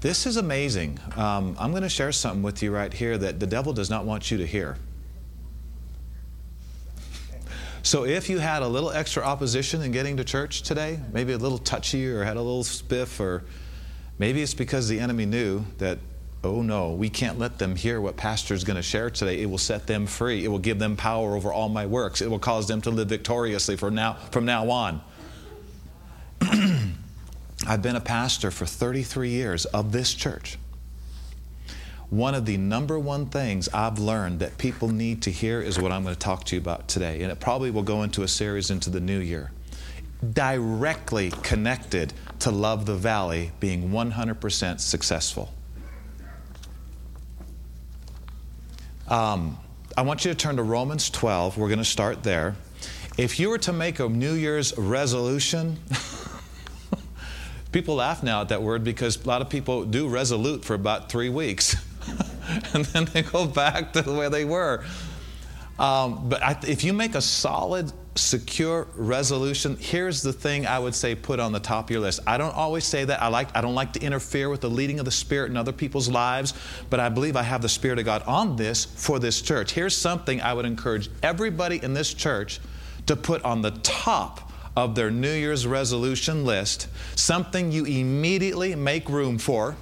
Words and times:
This 0.00 0.26
is 0.26 0.36
amazing. 0.36 1.00
Um, 1.16 1.56
I'm 1.58 1.70
going 1.70 1.82
to 1.82 1.88
share 1.88 2.12
something 2.12 2.42
with 2.42 2.62
you 2.62 2.70
right 2.70 2.92
here 2.92 3.16
that 3.16 3.40
the 3.40 3.46
devil 3.46 3.72
does 3.72 3.88
not 3.88 4.04
want 4.04 4.30
you 4.30 4.38
to 4.38 4.46
hear. 4.46 4.76
So, 7.82 8.04
if 8.04 8.28
you 8.28 8.38
had 8.38 8.62
a 8.62 8.68
little 8.68 8.90
extra 8.90 9.22
opposition 9.22 9.80
in 9.80 9.92
getting 9.92 10.16
to 10.16 10.24
church 10.24 10.62
today, 10.62 10.98
maybe 11.12 11.32
a 11.32 11.38
little 11.38 11.58
touchy 11.58 12.06
or 12.08 12.24
had 12.24 12.36
a 12.36 12.42
little 12.42 12.64
spiff, 12.64 13.20
or 13.20 13.44
maybe 14.18 14.42
it's 14.42 14.54
because 14.54 14.88
the 14.88 14.98
enemy 14.98 15.24
knew 15.24 15.64
that, 15.78 15.98
oh 16.42 16.62
no, 16.62 16.92
we 16.92 17.08
can't 17.08 17.38
let 17.38 17.58
them 17.58 17.76
hear 17.76 18.00
what 18.00 18.16
pastor's 18.16 18.64
going 18.64 18.76
to 18.76 18.82
share 18.82 19.08
today. 19.08 19.40
It 19.40 19.46
will 19.46 19.56
set 19.56 19.86
them 19.86 20.06
free. 20.06 20.44
It 20.44 20.48
will 20.48 20.58
give 20.58 20.80
them 20.80 20.96
power 20.96 21.36
over 21.36 21.52
all 21.52 21.68
my 21.68 21.86
works. 21.86 22.20
It 22.20 22.28
will 22.28 22.40
cause 22.40 22.66
them 22.66 22.82
to 22.82 22.90
live 22.90 23.08
victoriously 23.08 23.76
from 23.76 23.94
now, 23.94 24.14
from 24.32 24.44
now 24.44 24.68
on. 24.68 25.00
I've 27.68 27.82
been 27.82 27.96
a 27.96 28.00
pastor 28.00 28.52
for 28.52 28.64
33 28.64 29.28
years 29.30 29.64
of 29.66 29.90
this 29.90 30.14
church. 30.14 30.56
One 32.10 32.36
of 32.36 32.46
the 32.46 32.56
number 32.56 32.96
one 32.96 33.26
things 33.26 33.68
I've 33.74 33.98
learned 33.98 34.38
that 34.38 34.56
people 34.56 34.88
need 34.88 35.22
to 35.22 35.30
hear 35.30 35.60
is 35.60 35.76
what 35.76 35.90
I'm 35.90 36.04
going 36.04 36.14
to 36.14 36.18
talk 36.18 36.44
to 36.44 36.54
you 36.54 36.60
about 36.60 36.86
today. 36.86 37.22
And 37.22 37.32
it 37.32 37.40
probably 37.40 37.72
will 37.72 37.82
go 37.82 38.04
into 38.04 38.22
a 38.22 38.28
series 38.28 38.70
into 38.70 38.88
the 38.90 39.00
new 39.00 39.18
year. 39.18 39.50
Directly 40.32 41.32
connected 41.42 42.12
to 42.38 42.52
Love 42.52 42.86
the 42.86 42.94
Valley 42.94 43.50
being 43.58 43.90
100% 43.90 44.78
successful. 44.78 45.52
Um, 49.08 49.58
I 49.96 50.02
want 50.02 50.24
you 50.24 50.30
to 50.30 50.36
turn 50.36 50.56
to 50.56 50.62
Romans 50.62 51.10
12. 51.10 51.58
We're 51.58 51.68
going 51.68 51.78
to 51.78 51.84
start 51.84 52.22
there. 52.22 52.54
If 53.18 53.40
you 53.40 53.48
were 53.48 53.58
to 53.58 53.72
make 53.72 53.98
a 53.98 54.08
New 54.08 54.34
Year's 54.34 54.76
resolution, 54.78 55.78
People 57.76 57.96
laugh 57.96 58.22
now 58.22 58.40
at 58.40 58.48
that 58.48 58.62
word 58.62 58.84
because 58.84 59.22
a 59.22 59.28
lot 59.28 59.42
of 59.42 59.50
people 59.50 59.84
do 59.84 60.08
resolute 60.08 60.64
for 60.64 60.72
about 60.72 61.12
three 61.12 61.28
weeks. 61.28 61.76
and 62.72 62.86
then 62.86 63.04
they 63.12 63.20
go 63.20 63.46
back 63.46 63.92
to 63.92 64.00
the 64.00 64.14
way 64.14 64.30
they 64.30 64.46
were. 64.46 64.82
Um, 65.78 66.26
but 66.26 66.42
I, 66.42 66.58
if 66.66 66.84
you 66.84 66.94
make 66.94 67.14
a 67.14 67.20
solid, 67.20 67.92
secure 68.14 68.86
resolution, 68.96 69.76
here's 69.78 70.22
the 70.22 70.32
thing 70.32 70.66
I 70.66 70.78
would 70.78 70.94
say 70.94 71.14
put 71.14 71.38
on 71.38 71.52
the 71.52 71.60
top 71.60 71.88
of 71.88 71.90
your 71.90 72.00
list. 72.00 72.20
I 72.26 72.38
don't 72.38 72.54
always 72.54 72.86
say 72.86 73.04
that. 73.04 73.20
I 73.20 73.28
like 73.28 73.54
I 73.54 73.60
don't 73.60 73.74
like 73.74 73.92
to 73.92 74.00
interfere 74.00 74.48
with 74.48 74.62
the 74.62 74.70
leading 74.70 74.98
of 74.98 75.04
the 75.04 75.10
Spirit 75.10 75.50
in 75.50 75.58
other 75.58 75.70
people's 75.70 76.08
lives, 76.08 76.54
but 76.88 76.98
I 76.98 77.10
believe 77.10 77.36
I 77.36 77.42
have 77.42 77.60
the 77.60 77.68
Spirit 77.68 77.98
of 77.98 78.06
God 78.06 78.22
on 78.22 78.56
this 78.56 78.86
for 78.86 79.18
this 79.18 79.42
church. 79.42 79.72
Here's 79.72 79.94
something 79.94 80.40
I 80.40 80.54
would 80.54 80.64
encourage 80.64 81.10
everybody 81.22 81.78
in 81.82 81.92
this 81.92 82.14
church 82.14 82.58
to 83.04 83.16
put 83.16 83.44
on 83.44 83.60
the 83.60 83.72
top 83.72 84.45
of 84.76 84.94
their 84.94 85.10
New 85.10 85.32
Year's 85.32 85.66
resolution 85.66 86.44
list, 86.44 86.88
something 87.16 87.72
you 87.72 87.84
immediately 87.84 88.74
make 88.74 89.08
room 89.08 89.38
for. 89.38 89.74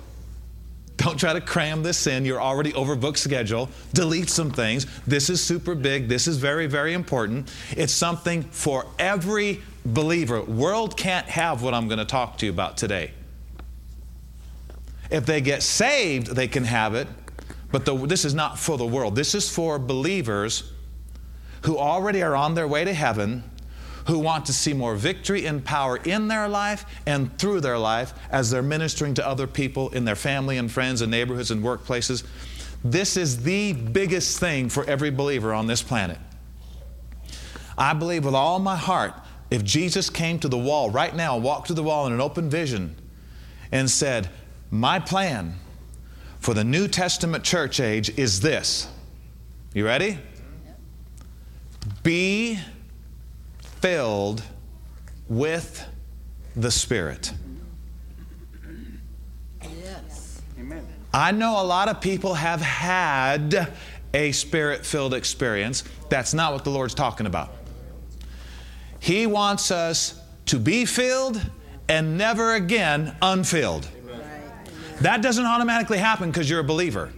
Don't 0.96 1.18
try 1.18 1.32
to 1.32 1.40
cram 1.40 1.82
this 1.82 2.06
in. 2.06 2.24
You're 2.24 2.40
already 2.40 2.72
overbooked 2.72 3.16
schedule. 3.16 3.68
Delete 3.92 4.30
some 4.30 4.52
things. 4.52 4.86
This 5.06 5.28
is 5.28 5.42
super 5.42 5.74
big. 5.74 6.08
This 6.08 6.28
is 6.28 6.36
very, 6.38 6.68
very 6.68 6.94
important. 6.94 7.52
It's 7.72 7.92
something 7.92 8.42
for 8.44 8.86
every 8.98 9.60
believer. 9.84 10.40
World 10.42 10.96
can't 10.96 11.26
have 11.26 11.62
what 11.62 11.74
I'm 11.74 11.88
going 11.88 11.98
to 11.98 12.04
talk 12.04 12.38
to 12.38 12.46
you 12.46 12.52
about 12.52 12.76
today. 12.76 13.10
If 15.10 15.26
they 15.26 15.40
get 15.40 15.62
saved, 15.62 16.28
they 16.28 16.48
can 16.48 16.64
have 16.64 16.94
it, 16.94 17.08
but 17.72 17.84
the, 17.84 17.94
this 18.06 18.24
is 18.24 18.34
not 18.34 18.58
for 18.58 18.78
the 18.78 18.86
world. 18.86 19.16
This 19.16 19.34
is 19.34 19.50
for 19.50 19.78
believers 19.78 20.72
who 21.62 21.76
already 21.76 22.22
are 22.22 22.36
on 22.36 22.54
their 22.54 22.68
way 22.68 22.84
to 22.84 22.94
heaven 22.94 23.42
who 24.06 24.18
want 24.18 24.46
to 24.46 24.52
see 24.52 24.72
more 24.72 24.94
victory 24.94 25.46
and 25.46 25.64
power 25.64 25.96
in 25.98 26.28
their 26.28 26.48
life 26.48 26.84
and 27.06 27.36
through 27.38 27.60
their 27.60 27.78
life 27.78 28.14
as 28.30 28.50
they're 28.50 28.62
ministering 28.62 29.14
to 29.14 29.26
other 29.26 29.46
people 29.46 29.88
in 29.90 30.04
their 30.04 30.16
family 30.16 30.58
and 30.58 30.70
friends 30.70 31.00
and 31.00 31.10
neighborhoods 31.10 31.50
and 31.50 31.62
workplaces. 31.62 32.24
This 32.84 33.16
is 33.16 33.42
the 33.42 33.72
biggest 33.72 34.38
thing 34.38 34.68
for 34.68 34.84
every 34.84 35.10
believer 35.10 35.54
on 35.54 35.66
this 35.66 35.82
planet. 35.82 36.18
I 37.78 37.94
believe 37.94 38.24
with 38.24 38.34
all 38.34 38.58
my 38.58 38.76
heart, 38.76 39.14
if 39.50 39.64
Jesus 39.64 40.10
came 40.10 40.38
to 40.40 40.48
the 40.48 40.58
wall 40.58 40.90
right 40.90 41.14
now, 41.14 41.38
walked 41.38 41.68
to 41.68 41.74
the 41.74 41.82
wall 41.82 42.06
in 42.06 42.12
an 42.12 42.20
open 42.20 42.50
vision, 42.50 42.96
and 43.72 43.90
said, 43.90 44.28
My 44.70 44.98
plan 44.98 45.54
for 46.38 46.54
the 46.54 46.64
New 46.64 46.88
Testament 46.88 47.42
church 47.42 47.80
age 47.80 48.16
is 48.18 48.40
this. 48.40 48.88
You 49.72 49.84
ready? 49.84 50.18
Be 52.02 52.58
filled 53.84 54.42
with 55.28 55.86
the 56.56 56.70
Spirit. 56.70 57.34
Yes. 59.62 60.40
Amen. 60.58 60.86
I 61.12 61.32
know 61.32 61.60
a 61.60 61.66
lot 61.66 61.90
of 61.90 62.00
people 62.00 62.32
have 62.32 62.62
had 62.62 63.74
a 64.14 64.32
spirit 64.32 64.86
filled 64.86 65.12
experience. 65.12 65.84
That's 66.08 66.32
not 66.32 66.54
what 66.54 66.64
the 66.64 66.70
Lord's 66.70 66.94
talking 66.94 67.26
about. 67.26 67.52
He 69.00 69.26
wants 69.26 69.70
us 69.70 70.18
to 70.46 70.58
be 70.58 70.86
filled 70.86 71.38
and 71.86 72.16
never 72.16 72.54
again 72.54 73.14
unfilled. 73.20 73.86
That 75.02 75.20
doesn't 75.20 75.44
automatically 75.44 75.98
happen 75.98 76.30
because 76.30 76.48
you're 76.48 76.60
a 76.60 76.64
believer. 76.64 77.12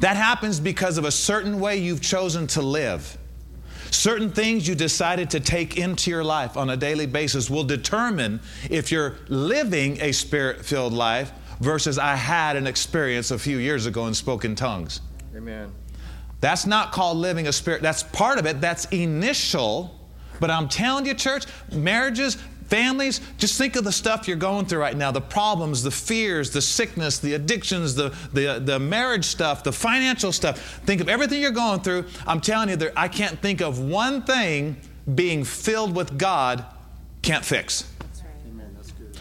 That 0.00 0.16
happens 0.16 0.60
because 0.60 0.96
of 0.96 1.04
a 1.04 1.10
certain 1.10 1.60
way 1.60 1.76
you've 1.76 2.00
chosen 2.00 2.46
to 2.46 2.62
live. 2.62 3.18
Certain 3.92 4.30
things 4.30 4.66
you 4.66 4.74
decided 4.74 5.28
to 5.30 5.38
take 5.38 5.76
into 5.76 6.10
your 6.10 6.24
life 6.24 6.56
on 6.56 6.70
a 6.70 6.76
daily 6.76 7.04
basis 7.04 7.50
will 7.50 7.62
determine 7.62 8.40
if 8.70 8.90
you're 8.90 9.16
living 9.28 10.00
a 10.00 10.12
spirit 10.12 10.64
filled 10.64 10.94
life 10.94 11.30
versus 11.60 11.98
I 11.98 12.16
had 12.16 12.56
an 12.56 12.66
experience 12.66 13.30
a 13.30 13.38
few 13.38 13.58
years 13.58 13.84
ago 13.84 14.06
and 14.06 14.16
spoke 14.16 14.46
in 14.46 14.54
tongues. 14.54 15.02
Amen. 15.36 15.70
That's 16.40 16.66
not 16.66 16.92
called 16.92 17.18
living 17.18 17.48
a 17.48 17.52
spirit. 17.52 17.82
That's 17.82 18.02
part 18.02 18.38
of 18.38 18.46
it. 18.46 18.62
That's 18.62 18.86
initial. 18.86 20.00
But 20.40 20.50
I'm 20.50 20.68
telling 20.68 21.04
you, 21.04 21.12
church, 21.12 21.44
marriages, 21.70 22.38
Families, 22.66 23.20
just 23.38 23.58
think 23.58 23.76
of 23.76 23.84
the 23.84 23.92
stuff 23.92 24.28
you're 24.28 24.36
going 24.36 24.66
through 24.66 24.80
right 24.80 24.96
now 24.96 25.10
the 25.10 25.20
problems, 25.20 25.82
the 25.82 25.90
fears, 25.90 26.50
the 26.50 26.62
sickness, 26.62 27.18
the 27.18 27.34
addictions, 27.34 27.94
the, 27.94 28.14
the, 28.32 28.60
the 28.64 28.78
marriage 28.78 29.24
stuff, 29.24 29.62
the 29.62 29.72
financial 29.72 30.32
stuff. 30.32 30.80
Think 30.84 31.00
of 31.00 31.08
everything 31.08 31.40
you're 31.40 31.50
going 31.50 31.80
through. 31.80 32.06
I'm 32.26 32.40
telling 32.40 32.68
you, 32.68 32.76
there, 32.76 32.92
I 32.96 33.08
can't 33.08 33.38
think 33.40 33.60
of 33.60 33.78
one 33.78 34.22
thing 34.22 34.76
being 35.14 35.44
filled 35.44 35.94
with 35.94 36.18
God 36.18 36.64
can't 37.22 37.44
fix. 37.44 37.88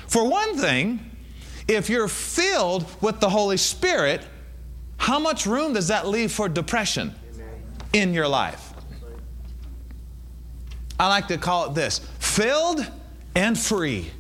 For 0.08 0.28
one 0.28 0.58
thing, 0.58 1.00
if 1.68 1.90
you're 1.90 2.08
filled 2.08 2.86
with 3.02 3.20
the 3.20 3.30
Holy 3.30 3.58
Spirit, 3.58 4.22
how 4.98 5.20
much 5.20 5.46
room 5.46 5.74
does 5.74 5.88
that 5.88 6.08
leave 6.08 6.32
for 6.32 6.50
depression 6.50 7.16
in 7.94 8.14
your 8.14 8.28
life? 8.28 8.74
I 11.00 11.08
like 11.08 11.28
to 11.30 11.38
call 11.38 11.70
it 11.70 11.74
this 11.74 12.00
filled 12.20 12.86
and 13.36 13.58
free. 13.58 14.12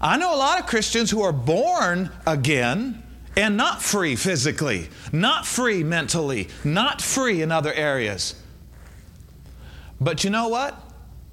I 0.00 0.16
know 0.16 0.34
a 0.34 0.36
lot 0.36 0.58
of 0.58 0.66
Christians 0.66 1.10
who 1.10 1.22
are 1.22 1.32
born 1.32 2.10
again 2.26 3.02
and 3.36 3.56
not 3.56 3.80
free 3.80 4.16
physically, 4.16 4.88
not 5.12 5.46
free 5.46 5.84
mentally, 5.84 6.48
not 6.64 7.00
free 7.00 7.40
in 7.40 7.52
other 7.52 7.72
areas. 7.72 8.34
But 10.00 10.24
you 10.24 10.30
know 10.30 10.48
what? 10.48 10.78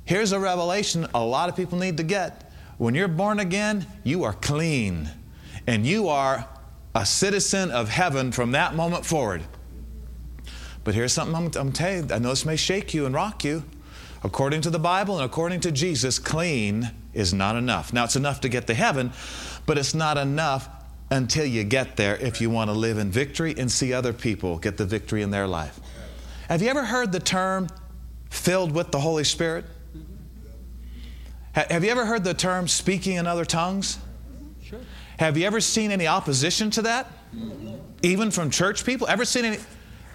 Here's 0.06 0.32
a 0.32 0.40
revelation 0.40 1.08
a 1.14 1.24
lot 1.24 1.50
of 1.50 1.56
people 1.56 1.78
need 1.80 1.98
to 1.98 2.04
get. 2.04 2.52
When 2.78 2.96
you're 2.96 3.08
born 3.08 3.40
again, 3.40 3.86
you 4.04 4.24
are 4.24 4.34
clean 4.34 5.10
and 5.68 5.86
you 5.86 6.08
are 6.08 6.48
a 6.96 7.06
citizen 7.06 7.72
of 7.72 7.90
heaven 7.90 8.32
from 8.32 8.52
that 8.52 8.76
moment 8.76 9.06
forward. 9.06 9.44
But 10.84 10.96
here's 10.96 11.14
something 11.14 11.36
I'm, 11.36 11.52
I'm 11.56 11.72
telling 11.72 12.10
you, 12.10 12.16
I 12.16 12.20
know 12.20 12.30
this 12.30 12.46
may 12.46 12.56
shake 12.56 12.94
you 12.94 13.06
and 13.06 13.14
rock 13.14 13.44
you. 13.44 13.64
According 14.24 14.62
to 14.62 14.70
the 14.70 14.80
Bible 14.80 15.16
and 15.16 15.26
according 15.26 15.62
to 15.62 15.72
Jesus, 15.72 16.20
clean 16.20 16.92
is 17.14 17.34
not 17.34 17.56
enough. 17.56 17.94
Now, 17.94 18.04
it's 18.04 18.16
enough 18.16 18.42
to 18.42 18.50
get 18.50 18.68
to 18.68 18.74
heaven, 18.74 19.12
but 19.66 19.78
it's 19.78 19.96
not 19.96 20.18
enough 20.18 20.70
until 21.12 21.46
you 21.46 21.64
get 21.64 21.96
there 21.96 22.18
if 22.18 22.40
you 22.42 22.50
want 22.50 22.70
to 22.70 22.74
live 22.74 22.98
in 22.98 23.12
victory 23.12 23.56
and 23.58 23.72
see 23.72 23.94
other 23.94 24.14
people 24.14 24.60
get 24.60 24.78
the 24.78 24.86
victory 24.86 25.22
in 25.22 25.32
their 25.32 25.48
life. 25.48 25.80
Have 26.50 26.62
you 26.62 26.70
ever 26.70 26.84
heard 26.84 27.12
the 27.12 27.20
term 27.20 27.68
filled 28.30 28.72
with 28.72 28.92
the 28.92 29.00
Holy 29.00 29.24
Spirit? 29.24 29.66
Have 31.54 31.84
you 31.84 31.90
ever 31.90 32.06
heard 32.06 32.24
the 32.24 32.34
term 32.34 32.68
speaking 32.68 33.16
in 33.16 33.26
other 33.26 33.46
tongues? 33.46 33.98
Sure. 34.64 34.80
Have 35.18 35.38
you 35.38 35.46
ever 35.46 35.60
seen 35.60 35.92
any 35.92 36.08
opposition 36.08 36.70
to 36.72 36.84
that? 36.84 37.12
Even 38.02 38.32
from 38.32 38.50
church 38.50 38.86
people? 38.86 39.08
Ever 39.08 39.26
seen 39.26 39.46
any? 39.46 39.58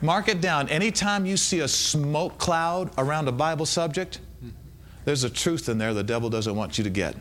Mark 0.04 0.28
it 0.28 0.42
down. 0.42 0.68
Anytime 0.68 1.24
you 1.24 1.38
see 1.38 1.60
a 1.60 1.68
smoke 1.68 2.36
cloud 2.36 2.90
around 2.98 3.26
a 3.26 3.32
Bible 3.32 3.64
subject, 3.64 4.20
there's 5.06 5.24
a 5.24 5.30
truth 5.30 5.70
in 5.70 5.78
there 5.78 5.94
the 5.94 6.02
devil 6.02 6.28
doesn't 6.28 6.54
want 6.54 6.76
you 6.76 6.84
to 6.84 6.90
get. 6.90 7.16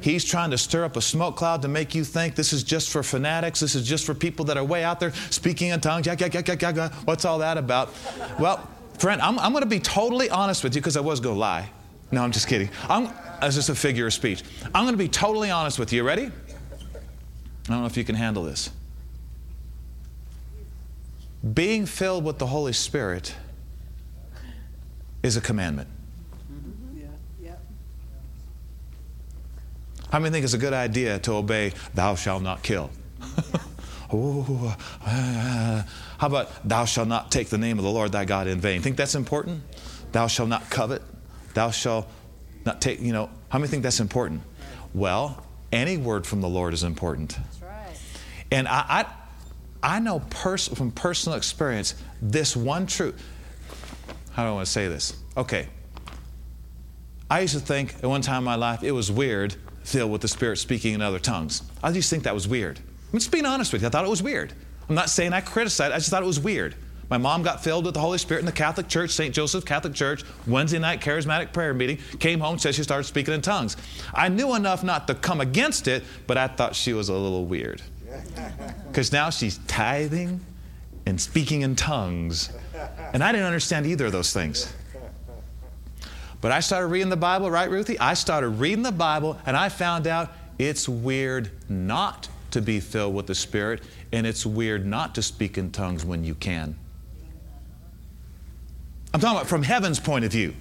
He's 0.00 0.24
trying 0.24 0.52
to 0.52 0.58
stir 0.58 0.84
up 0.84 0.96
a 0.96 1.00
smoke 1.00 1.34
cloud 1.34 1.62
to 1.62 1.68
make 1.68 1.92
you 1.92 2.04
think 2.04 2.36
this 2.36 2.52
is 2.52 2.62
just 2.62 2.90
for 2.90 3.02
fanatics. 3.02 3.58
This 3.58 3.74
is 3.74 3.84
just 3.84 4.06
for 4.06 4.14
people 4.14 4.44
that 4.44 4.56
are 4.56 4.62
way 4.62 4.84
out 4.84 5.00
there 5.00 5.12
speaking 5.30 5.70
in 5.70 5.80
tongues. 5.80 6.06
What's 6.06 7.24
all 7.24 7.40
that 7.40 7.58
about? 7.58 7.92
Well, 8.38 8.70
friend, 9.00 9.20
I'm, 9.20 9.40
I'm 9.40 9.50
going 9.50 9.64
to 9.64 9.68
be 9.68 9.80
totally 9.80 10.30
honest 10.30 10.62
with 10.62 10.76
you 10.76 10.80
because 10.80 10.96
I 10.96 11.00
was 11.00 11.18
going 11.18 11.34
to 11.34 11.40
lie. 11.40 11.70
No, 12.12 12.22
I'm 12.22 12.30
just 12.30 12.46
kidding. 12.46 12.70
I'm, 12.88 13.06
that's 13.40 13.56
just 13.56 13.68
a 13.68 13.74
figure 13.74 14.06
of 14.06 14.14
speech. 14.14 14.44
I'm 14.66 14.84
going 14.84 14.94
to 14.94 14.96
be 14.96 15.08
totally 15.08 15.50
honest 15.50 15.80
with 15.80 15.92
you. 15.92 16.04
Ready? 16.04 16.26
I 16.26 16.30
don't 17.66 17.80
know 17.80 17.86
if 17.86 17.96
you 17.96 18.04
can 18.04 18.14
handle 18.14 18.44
this. 18.44 18.70
Being 21.54 21.86
filled 21.86 22.24
with 22.24 22.38
the 22.38 22.46
Holy 22.46 22.72
Spirit 22.72 23.34
is 25.22 25.36
a 25.36 25.40
commandment. 25.40 25.88
How 30.12 30.18
many 30.18 30.32
think 30.32 30.44
it's 30.44 30.54
a 30.54 30.58
good 30.58 30.72
idea 30.72 31.20
to 31.20 31.34
obey, 31.34 31.72
thou 31.94 32.16
shalt 32.16 32.42
not 32.42 32.62
kill? 32.62 32.90
oh, 34.12 34.76
uh, 35.06 35.82
how 36.18 36.26
about, 36.26 36.68
thou 36.68 36.84
shalt 36.84 37.06
not 37.06 37.30
take 37.30 37.48
the 37.48 37.58
name 37.58 37.78
of 37.78 37.84
the 37.84 37.90
Lord 37.90 38.10
thy 38.10 38.24
God 38.24 38.48
in 38.48 38.60
vain? 38.60 38.82
Think 38.82 38.96
that's 38.96 39.14
important? 39.14 39.62
Thou 40.10 40.26
shalt 40.26 40.48
not 40.48 40.68
covet. 40.68 41.02
Thou 41.54 41.70
shalt 41.70 42.08
not 42.66 42.80
take, 42.80 43.00
you 43.00 43.12
know, 43.12 43.30
how 43.50 43.60
many 43.60 43.68
think 43.68 43.84
that's 43.84 44.00
important? 44.00 44.42
Well, 44.94 45.46
any 45.70 45.96
word 45.96 46.26
from 46.26 46.40
the 46.40 46.48
Lord 46.48 46.74
is 46.74 46.82
important. 46.82 47.30
That's 47.30 47.62
right. 47.62 48.00
And 48.50 48.66
I, 48.66 48.84
I, 48.88 49.06
I 49.82 49.98
know 50.00 50.20
pers- 50.30 50.68
from 50.68 50.90
personal 50.90 51.36
experience 51.36 51.94
this 52.20 52.56
one 52.56 52.86
truth. 52.86 53.20
How 54.32 54.44
do 54.44 54.50
I 54.50 54.52
want 54.52 54.66
to 54.66 54.72
say 54.72 54.88
this? 54.88 55.14
Okay. 55.36 55.68
I 57.30 57.40
used 57.40 57.54
to 57.54 57.60
think 57.60 57.94
at 58.02 58.06
one 58.06 58.22
time 58.22 58.38
in 58.38 58.44
my 58.44 58.56
life 58.56 58.82
it 58.82 58.92
was 58.92 59.10
weird 59.10 59.54
filled 59.84 60.10
with 60.10 60.20
the 60.20 60.28
Spirit 60.28 60.56
speaking 60.58 60.94
in 60.94 61.02
other 61.02 61.18
tongues. 61.18 61.62
I 61.82 61.90
used 61.90 62.08
to 62.08 62.14
think 62.14 62.24
that 62.24 62.34
was 62.34 62.46
weird. 62.46 62.78
I'm 63.12 63.18
just 63.18 63.32
being 63.32 63.46
honest 63.46 63.72
with 63.72 63.82
you. 63.82 63.88
I 63.88 63.90
thought 63.90 64.04
it 64.04 64.10
was 64.10 64.22
weird. 64.22 64.52
I'm 64.88 64.94
not 64.94 65.08
saying 65.08 65.32
I 65.32 65.40
criticized, 65.40 65.92
I 65.92 65.98
just 65.98 66.10
thought 66.10 66.22
it 66.22 66.26
was 66.26 66.40
weird. 66.40 66.74
My 67.08 67.18
mom 67.18 67.42
got 67.42 67.62
filled 67.62 67.86
with 67.86 67.94
the 67.94 68.00
Holy 68.00 68.18
Spirit 68.18 68.40
in 68.40 68.46
the 68.46 68.52
Catholic 68.52 68.86
Church, 68.86 69.10
St. 69.10 69.34
Joseph 69.34 69.64
Catholic 69.64 69.94
Church, 69.94 70.22
Wednesday 70.46 70.78
night 70.78 71.00
charismatic 71.00 71.52
prayer 71.52 71.74
meeting, 71.74 71.98
came 72.20 72.38
home, 72.38 72.56
said 72.56 72.74
she 72.76 72.84
started 72.84 73.02
speaking 73.04 73.34
in 73.34 73.42
tongues. 73.42 73.76
I 74.14 74.28
knew 74.28 74.54
enough 74.54 74.84
not 74.84 75.08
to 75.08 75.16
come 75.16 75.40
against 75.40 75.88
it, 75.88 76.04
but 76.28 76.36
I 76.38 76.46
thought 76.46 76.76
she 76.76 76.92
was 76.92 77.08
a 77.08 77.14
little 77.14 77.46
weird. 77.46 77.82
Because 78.88 79.12
now 79.12 79.30
she's 79.30 79.58
tithing 79.66 80.40
and 81.06 81.20
speaking 81.20 81.62
in 81.62 81.76
tongues. 81.76 82.50
And 83.12 83.22
I 83.22 83.32
didn't 83.32 83.46
understand 83.46 83.86
either 83.86 84.06
of 84.06 84.12
those 84.12 84.32
things. 84.32 84.72
But 86.40 86.52
I 86.52 86.60
started 86.60 86.86
reading 86.88 87.10
the 87.10 87.16
Bible, 87.16 87.50
right, 87.50 87.70
Ruthie? 87.70 87.98
I 87.98 88.14
started 88.14 88.48
reading 88.48 88.82
the 88.82 88.92
Bible 88.92 89.38
and 89.44 89.56
I 89.56 89.68
found 89.68 90.06
out 90.06 90.32
it's 90.58 90.88
weird 90.88 91.50
not 91.68 92.28
to 92.50 92.60
be 92.60 92.80
filled 92.80 93.14
with 93.14 93.26
the 93.26 93.34
Spirit, 93.34 93.82
and 94.12 94.26
it's 94.26 94.44
weird 94.44 94.84
not 94.84 95.14
to 95.14 95.22
speak 95.22 95.56
in 95.56 95.70
tongues 95.70 96.04
when 96.04 96.24
you 96.24 96.34
can. 96.34 96.76
I'm 99.12 99.20
talking 99.20 99.36
about 99.36 99.48
from 99.48 99.62
heaven's 99.62 99.98
point 99.98 100.24
of 100.24 100.32
view. 100.32 100.54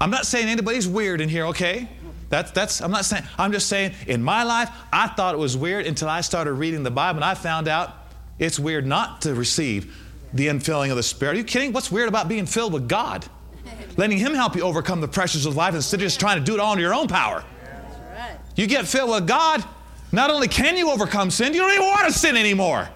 I'm 0.00 0.10
not 0.10 0.26
saying 0.26 0.48
anybody's 0.48 0.88
weird 0.88 1.20
in 1.20 1.28
here, 1.28 1.46
okay? 1.46 1.88
That's, 2.32 2.50
that's, 2.52 2.80
I'm 2.80 2.90
not 2.90 3.04
saying, 3.04 3.24
I'm 3.36 3.52
just 3.52 3.68
saying 3.68 3.92
in 4.06 4.22
my 4.22 4.42
life, 4.42 4.70
I 4.90 5.08
thought 5.08 5.34
it 5.34 5.38
was 5.38 5.54
weird 5.54 5.86
until 5.86 6.08
I 6.08 6.22
started 6.22 6.54
reading 6.54 6.82
the 6.82 6.90
Bible 6.90 7.18
and 7.18 7.24
I 7.26 7.34
found 7.34 7.68
out 7.68 7.92
it's 8.38 8.58
weird 8.58 8.86
not 8.86 9.20
to 9.20 9.34
receive 9.34 9.94
the 10.32 10.46
infilling 10.46 10.88
of 10.88 10.96
the 10.96 11.02
Spirit. 11.02 11.34
Are 11.34 11.36
you 11.36 11.44
kidding? 11.44 11.74
What's 11.74 11.92
weird 11.92 12.08
about 12.08 12.28
being 12.28 12.46
filled 12.46 12.72
with 12.72 12.88
God? 12.88 13.26
letting 13.98 14.16
Him 14.16 14.32
help 14.32 14.56
you 14.56 14.62
overcome 14.62 15.02
the 15.02 15.08
pressures 15.08 15.44
of 15.44 15.56
life 15.56 15.74
instead 15.74 15.96
of 15.96 16.04
just 16.04 16.18
trying 16.18 16.38
to 16.38 16.42
do 16.42 16.54
it 16.54 16.60
all 16.60 16.72
in 16.72 16.78
your 16.78 16.94
own 16.94 17.06
power. 17.06 17.44
Right. 18.16 18.38
You 18.56 18.66
get 18.66 18.88
filled 18.88 19.10
with 19.10 19.26
God, 19.26 19.62
not 20.10 20.30
only 20.30 20.48
can 20.48 20.78
you 20.78 20.90
overcome 20.90 21.30
sin, 21.30 21.52
you 21.52 21.60
don't 21.60 21.72
even 21.72 21.84
want 21.84 22.06
to 22.06 22.18
sin 22.18 22.38
anymore. 22.38 22.88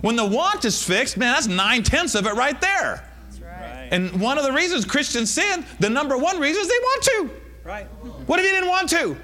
When 0.00 0.16
the 0.16 0.24
want 0.24 0.64
is 0.64 0.82
fixed, 0.82 1.18
man, 1.18 1.34
that's 1.34 1.46
nine 1.46 1.82
tenths 1.82 2.14
of 2.14 2.26
it 2.26 2.32
right 2.32 2.58
there. 2.58 3.06
Right. 3.42 3.88
And 3.90 4.18
one 4.18 4.38
of 4.38 4.44
the 4.44 4.52
reasons 4.52 4.86
Christians 4.86 5.30
sin, 5.30 5.66
the 5.78 5.90
number 5.90 6.16
one 6.16 6.40
reason 6.40 6.62
is 6.62 6.68
they 6.68 6.78
want 6.78 7.02
to. 7.02 7.47
Right. 7.68 7.84
What 8.26 8.40
if 8.40 8.46
you 8.46 8.52
didn't 8.52 8.70
want 8.70 8.88
to? 8.88 9.14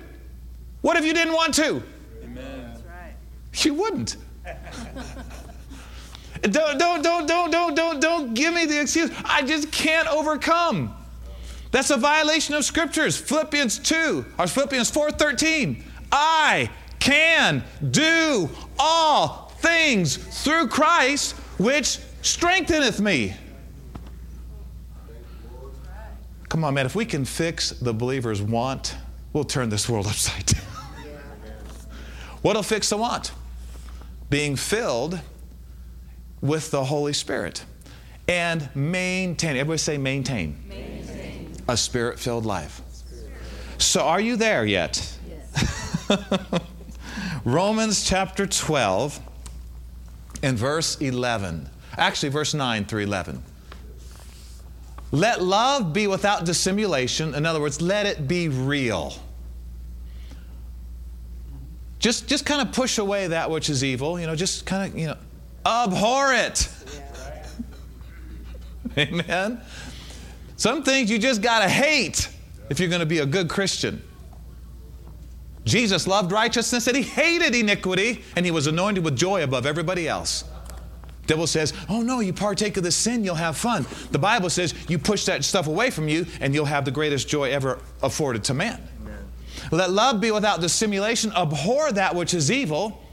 What 0.82 0.98
if 0.98 1.04
you 1.06 1.14
didn't 1.14 1.32
want 1.32 1.54
to? 1.54 1.82
Amen. 2.22 2.76
You 3.56 3.72
wouldn't. 3.72 4.16
Don't, 6.42 6.78
don't, 6.78 7.02
don't, 7.02 7.26
don't, 7.26 7.50
don't, 7.50 7.74
don't, 7.74 8.00
don't 8.00 8.34
give 8.34 8.52
me 8.52 8.66
the 8.66 8.78
excuse. 8.78 9.10
I 9.24 9.40
just 9.40 9.72
can't 9.72 10.06
overcome. 10.08 10.94
That's 11.70 11.88
a 11.88 11.96
violation 11.96 12.54
of 12.54 12.66
scriptures. 12.66 13.16
Philippians 13.16 13.78
2 13.78 14.26
or 14.38 14.46
Philippians 14.46 14.92
4:13. 14.92 15.82
I 16.12 16.68
can 16.98 17.64
do 17.90 18.50
all 18.78 19.54
things 19.60 20.18
through 20.44 20.68
Christ 20.68 21.32
which 21.58 21.98
strengtheneth 22.20 23.00
me. 23.00 23.34
Come 26.54 26.62
on, 26.62 26.74
man, 26.74 26.86
if 26.86 26.94
we 26.94 27.04
can 27.04 27.24
fix 27.24 27.70
the 27.70 27.92
believer's 27.92 28.40
want, 28.40 28.94
we'll 29.32 29.42
turn 29.42 29.70
this 29.70 29.88
world 29.88 30.06
upside 30.06 30.46
down. 30.46 30.62
What'll 32.42 32.62
fix 32.62 32.90
the 32.90 32.96
want? 32.96 33.32
Being 34.30 34.54
filled 34.54 35.18
with 36.40 36.70
the 36.70 36.84
Holy 36.84 37.12
Spirit 37.12 37.64
and 38.28 38.70
maintain. 38.72 39.56
Everybody 39.56 39.78
say 39.78 39.98
maintain. 39.98 40.62
maintain. 40.68 41.50
A 41.66 41.76
spirit 41.76 42.20
filled 42.20 42.46
life. 42.46 42.82
So, 43.78 44.02
are 44.02 44.20
you 44.20 44.36
there 44.36 44.64
yet? 44.64 45.18
Yes. 45.28 46.38
Romans 47.44 48.08
chapter 48.08 48.46
12 48.46 49.18
and 50.44 50.56
verse 50.56 51.00
11. 51.00 51.68
Actually, 51.98 52.28
verse 52.28 52.54
9 52.54 52.84
through 52.84 53.02
11. 53.02 53.42
Let 55.14 55.40
love 55.40 55.92
be 55.92 56.08
without 56.08 56.44
dissimulation. 56.44 57.36
In 57.36 57.46
other 57.46 57.60
words, 57.60 57.80
let 57.80 58.04
it 58.04 58.26
be 58.26 58.48
real. 58.48 59.14
Just, 62.00 62.26
just 62.26 62.44
kind 62.44 62.60
of 62.60 62.74
push 62.74 62.98
away 62.98 63.28
that 63.28 63.48
which 63.48 63.70
is 63.70 63.84
evil. 63.84 64.18
You 64.18 64.26
know, 64.26 64.34
just 64.34 64.66
kind 64.66 64.90
of, 64.90 64.98
you 64.98 65.06
know, 65.06 65.16
abhor 65.64 66.34
it. 66.34 66.68
Amen. 68.98 69.60
Some 70.56 70.82
things 70.82 71.08
you 71.08 71.20
just 71.20 71.42
got 71.42 71.60
to 71.62 71.68
hate 71.68 72.28
if 72.68 72.80
you're 72.80 72.88
going 72.88 72.98
to 72.98 73.06
be 73.06 73.20
a 73.20 73.26
good 73.26 73.48
Christian. 73.48 74.02
Jesus 75.64 76.08
loved 76.08 76.32
righteousness 76.32 76.88
and 76.88 76.96
he 76.96 77.04
hated 77.04 77.54
iniquity 77.54 78.24
and 78.34 78.44
he 78.44 78.50
was 78.50 78.66
anointed 78.66 79.04
with 79.04 79.16
joy 79.16 79.44
above 79.44 79.64
everybody 79.64 80.08
else. 80.08 80.42
Devil 81.26 81.46
says, 81.46 81.72
"Oh 81.88 82.02
no, 82.02 82.20
you 82.20 82.32
partake 82.32 82.76
of 82.76 82.82
the 82.82 82.90
sin, 82.90 83.24
you'll 83.24 83.34
have 83.34 83.56
fun." 83.56 83.86
The 84.10 84.18
Bible 84.18 84.50
says, 84.50 84.74
"You 84.88 84.98
push 84.98 85.24
that 85.24 85.44
stuff 85.44 85.66
away 85.66 85.90
from 85.90 86.08
you 86.08 86.26
and 86.40 86.54
you'll 86.54 86.66
have 86.66 86.84
the 86.84 86.90
greatest 86.90 87.28
joy 87.28 87.50
ever 87.50 87.78
afforded 88.02 88.44
to 88.44 88.54
man." 88.54 88.86
Amen. 89.02 89.24
Let 89.70 89.90
love 89.90 90.20
be 90.20 90.30
without 90.30 90.60
dissimulation, 90.60 91.32
abhor 91.32 91.92
that 91.92 92.14
which 92.14 92.34
is 92.34 92.50
evil, 92.50 93.04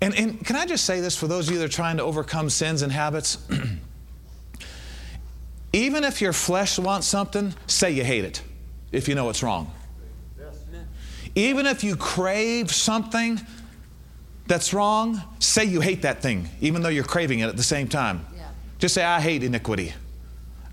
and, 0.00 0.14
and 0.14 0.44
can 0.44 0.56
I 0.56 0.66
just 0.66 0.84
say 0.84 1.00
this 1.00 1.16
for 1.16 1.26
those 1.26 1.48
of 1.48 1.54
you 1.54 1.58
that 1.60 1.64
are 1.64 1.68
trying 1.68 1.96
to 1.96 2.04
overcome 2.04 2.50
sins 2.50 2.82
and 2.82 2.92
habits? 2.92 3.38
Even 5.72 6.04
if 6.04 6.22
your 6.22 6.32
flesh 6.32 6.78
wants 6.78 7.06
something, 7.06 7.54
say 7.66 7.90
you 7.90 8.04
hate 8.04 8.24
it 8.24 8.42
if 8.92 9.08
you 9.08 9.14
know 9.14 9.28
it's 9.28 9.42
wrong. 9.42 9.72
Even 11.34 11.66
if 11.66 11.84
you 11.84 11.94
crave 11.94 12.72
something 12.72 13.40
that's 14.48 14.72
wrong, 14.72 15.22
say 15.38 15.64
you 15.64 15.80
hate 15.80 16.02
that 16.02 16.22
thing, 16.22 16.48
even 16.60 16.82
though 16.82 16.88
you're 16.88 17.04
craving 17.04 17.40
it 17.40 17.48
at 17.48 17.56
the 17.56 17.62
same 17.62 17.86
time. 17.86 18.26
Yeah. 18.36 18.48
Just 18.78 18.94
say, 18.94 19.04
I 19.04 19.20
hate 19.20 19.42
iniquity. 19.42 19.92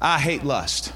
I 0.02 0.20
hate 0.20 0.44
lust. 0.44 0.94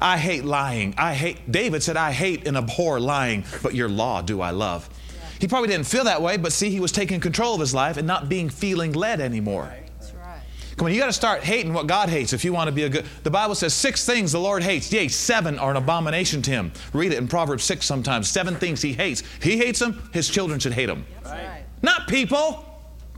I 0.00 0.18
hate 0.18 0.44
lying. 0.44 0.94
I 0.98 1.14
hate, 1.14 1.50
David 1.50 1.82
said, 1.82 1.96
I 1.96 2.12
hate 2.12 2.46
and 2.46 2.56
abhor 2.56 2.98
lying, 2.98 3.44
but 3.62 3.74
your 3.74 3.88
law 3.88 4.20
do 4.20 4.40
I 4.40 4.50
love. 4.50 4.88
He 5.38 5.48
probably 5.48 5.68
didn't 5.68 5.86
feel 5.86 6.04
that 6.04 6.22
way, 6.22 6.36
but 6.36 6.52
see, 6.52 6.70
he 6.70 6.80
was 6.80 6.92
taking 6.92 7.20
control 7.20 7.54
of 7.54 7.60
his 7.60 7.74
life 7.74 7.96
and 7.96 8.06
not 8.06 8.28
being 8.28 8.48
feeling 8.48 8.92
led 8.92 9.20
anymore. 9.20 9.72
That's 9.98 10.12
right. 10.14 10.40
Come 10.76 10.86
on, 10.86 10.92
you 10.92 11.00
got 11.00 11.06
to 11.06 11.12
start 11.12 11.42
hating 11.42 11.72
what 11.72 11.86
God 11.86 12.08
hates 12.08 12.32
if 12.32 12.44
you 12.44 12.52
want 12.52 12.68
to 12.68 12.72
be 12.72 12.82
a 12.82 12.88
good. 12.88 13.06
The 13.22 13.30
Bible 13.30 13.54
says 13.54 13.74
six 13.74 14.04
things 14.04 14.32
the 14.32 14.40
Lord 14.40 14.62
hates. 14.62 14.92
Yea, 14.92 15.08
seven 15.08 15.58
are 15.58 15.70
an 15.70 15.76
abomination 15.76 16.42
to 16.42 16.50
him. 16.50 16.72
Read 16.92 17.12
it 17.12 17.18
in 17.18 17.28
Proverbs 17.28 17.64
6 17.64 17.84
sometimes. 17.86 18.28
Seven 18.28 18.56
things 18.56 18.82
he 18.82 18.92
hates. 18.92 19.22
He 19.40 19.56
hates 19.56 19.78
them, 19.78 20.08
his 20.12 20.28
children 20.28 20.60
should 20.60 20.74
hate 20.74 20.86
them. 20.86 21.06
Right. 21.24 21.61
Not 21.82 22.08
people, 22.08 22.64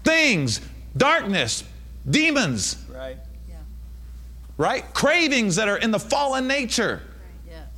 things, 0.03 0.61
darkness, 0.97 1.65
demons. 2.09 2.77
Right. 2.91 3.19
Yeah. 3.49 3.57
Right? 4.57 4.85
Cravings 4.95 5.57
that 5.57 5.69
are 5.69 5.77
in 5.77 5.91
the 5.91 6.01
fallen 6.01 6.47
nature. 6.47 7.03
Right. 7.03 7.53
Yes. 7.53 7.69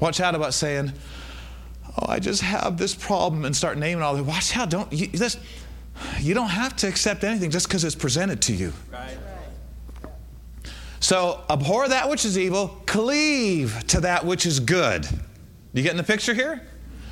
Watch 0.00 0.20
out 0.20 0.34
about 0.34 0.54
saying, 0.54 0.92
oh, 1.96 2.06
I 2.08 2.18
just 2.18 2.42
have 2.42 2.76
this 2.76 2.94
problem 2.94 3.44
and 3.44 3.54
start 3.54 3.78
naming 3.78 4.02
all 4.02 4.16
the 4.16 4.24
watch 4.24 4.56
out, 4.56 4.70
don't 4.70 4.92
you 4.92 5.06
this 5.06 5.38
you 6.18 6.34
don't 6.34 6.48
have 6.48 6.74
to 6.76 6.88
accept 6.88 7.22
anything 7.22 7.50
just 7.50 7.68
because 7.68 7.84
it's 7.84 7.94
presented 7.94 8.40
to 8.42 8.52
you. 8.54 8.72
Right. 8.90 9.16
So 11.00 11.44
abhor 11.50 11.88
that 11.88 12.08
which 12.08 12.24
is 12.24 12.38
evil, 12.38 12.80
cleave 12.86 13.86
to 13.88 14.00
that 14.00 14.24
which 14.24 14.46
is 14.46 14.60
good. 14.60 15.06
You 15.72 15.82
getting 15.82 15.96
the 15.96 16.04
picture 16.04 16.32
here? 16.32 16.62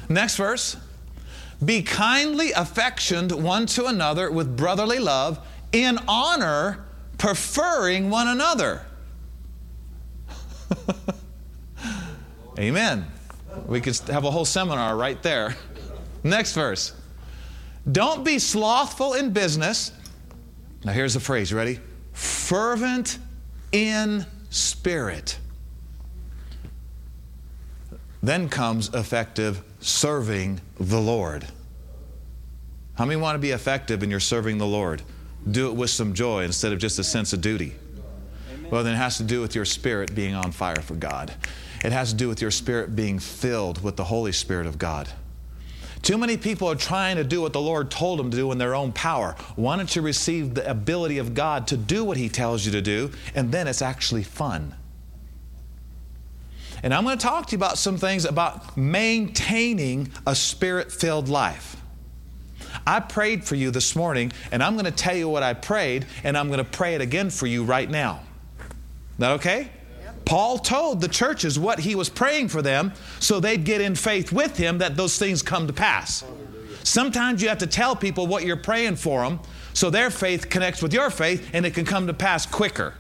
Next 0.09 0.37
verse. 0.37 0.77
Be 1.65 1.83
kindly 1.83 2.53
affectioned 2.53 3.33
one 3.33 3.67
to 3.67 3.87
another 3.87 4.31
with 4.31 4.57
brotherly 4.57 4.99
love, 4.99 5.47
in 5.73 5.99
honor, 6.09 6.85
preferring 7.19 8.09
one 8.09 8.29
another. 8.29 8.87
Amen. 12.59 13.07
We 13.67 13.81
could 13.81 13.97
have 14.09 14.25
a 14.25 14.31
whole 14.31 14.45
seminar 14.45 14.97
right 14.97 15.23
there. 15.23 15.57
Next 16.23 16.55
verse. 16.55 16.95
Don't 17.91 18.25
be 18.25 18.39
slothful 18.39 19.15
in 19.15 19.33
business. 19.33 19.93
Now, 20.85 20.93
here's 20.93 21.15
the 21.15 21.21
phrase. 21.21 21.51
You 21.51 21.57
ready? 21.57 21.79
Fervent 22.13 23.19
in 23.73 24.27
spirit. 24.51 25.39
Then 28.23 28.49
comes 28.49 28.93
effective 28.93 29.63
serving 29.81 30.61
the 30.79 31.01
Lord. 31.01 31.47
How 32.95 33.07
many 33.07 33.21
want 33.21 33.35
to 33.35 33.41
be 33.41 33.51
effective 33.51 34.03
in 34.03 34.11
your 34.11 34.21
serving 34.21 34.59
the 34.59 34.67
Lord? 34.67 35.03
Do 35.51 35.69
it 35.69 35.75
with 35.75 35.91
some 35.91 36.13
joy 36.13 36.45
instead 36.45 36.73
of 36.73 36.79
just 36.79 36.99
a 36.99 37.05
sense 37.05 37.33
of 37.33 37.41
duty. 37.41 37.75
Well, 38.71 38.85
then 38.85 38.95
it 38.95 38.99
has 38.99 39.17
to 39.17 39.25
do 39.25 39.41
with 39.41 39.55
your 39.55 39.65
spirit 39.65 40.15
being 40.15 40.35
on 40.35 40.53
fire 40.53 40.81
for 40.83 40.95
God. 40.95 41.33
It 41.83 41.93
has 41.93 42.11
to 42.11 42.17
do 42.17 42.29
with 42.29 42.43
your 42.43 42.51
spirit 42.51 42.95
being 42.95 43.19
filled 43.19 43.83
with 43.83 43.97
the 43.97 44.05
Holy 44.05 44.33
Spirit 44.33 44.67
of 44.67 44.79
God. 44.79 45.09
Too 46.03 46.19
many 46.19 46.37
people 46.37 46.69
are 46.69 46.77
trying 46.77 47.17
to 47.17 47.25
do 47.25 47.41
what 47.41 47.53
the 47.53 47.61
Lord 47.61 47.91
told 47.91 48.19
them 48.19 48.31
to 48.31 48.37
do 48.37 48.53
in 48.53 48.59
their 48.59 48.75
own 48.75 48.93
power. 48.93 49.35
Why 49.57 49.77
don't 49.77 49.95
you 49.95 50.03
receive 50.03 50.55
the 50.55 50.69
ability 50.69 51.19
of 51.19 51.35
God 51.35 51.67
to 51.69 51.77
do 51.77 52.05
what 52.05 52.17
He 52.17 52.29
tells 52.29 52.65
you 52.65 52.73
to 52.73 52.83
do, 52.83 53.11
and 53.35 53.51
then 53.51 53.67
it's 53.67 53.83
actually 53.83 54.23
fun? 54.23 54.75
And 56.83 56.95
I'm 56.95 57.05
going 57.05 57.19
to 57.19 57.23
talk 57.23 57.47
to 57.47 57.53
you 57.53 57.59
about 57.59 57.79
some 57.79 57.97
things 57.97 58.25
about 58.25 58.77
maintaining 58.77 60.11
a 60.27 60.35
spirit 60.35 60.91
filled 60.91 61.29
life. 61.29 61.77
I 62.87 63.01
prayed 63.01 63.45
for 63.45 63.57
you 63.57 63.71
this 63.71 63.95
morning, 63.95 64.33
and 64.53 64.63
I'm 64.63 64.75
going 64.75 64.87
to 64.87 64.91
tell 64.91 65.17
you 65.17 65.29
what 65.29 65.43
I 65.43 65.55
prayed, 65.55 66.07
and 66.25 66.37
I'm 66.37 66.49
going 66.49 66.59
to 66.59 66.65
pray 66.65 66.95
it 66.95 67.01
again 67.01 67.31
for 67.31 67.47
you 67.47 67.65
right 67.65 67.89
now. 67.89 68.21
Is 68.59 68.67
that 69.19 69.33
okay? 69.33 69.69
Paul 70.25 70.59
told 70.59 71.01
the 71.01 71.09
churches 71.09 71.59
what 71.59 71.81
he 71.81 71.95
was 71.95 72.09
praying 72.09 72.49
for 72.49 72.63
them 72.63 72.93
so 73.19 73.41
they'd 73.41 73.65
get 73.65 73.81
in 73.81 73.95
faith 73.97 74.31
with 74.33 74.57
him 74.57 74.79
that 74.79 74.97
those 74.97 75.19
things 75.19 75.43
come 75.43 75.67
to 75.67 75.73
pass. 75.73 76.25
Sometimes 76.85 77.43
you 77.43 77.49
have 77.49 77.59
to 77.59 77.67
tell 77.67 77.97
people 77.97 78.27
what 78.27 78.45
you're 78.45 78.57
praying 78.57 78.97
for 78.97 79.23
them 79.23 79.41
so 79.73 79.91
their 79.91 80.11
faith 80.11 80.49
connects 80.49 80.83
with 80.83 80.95
your 80.95 81.11
faith 81.11 81.51
and 81.53 81.67
it 81.67 81.75
can 81.75 81.85
come 81.85 82.07
to 82.07 82.15
pass 82.15 82.47
quicker. 82.47 82.95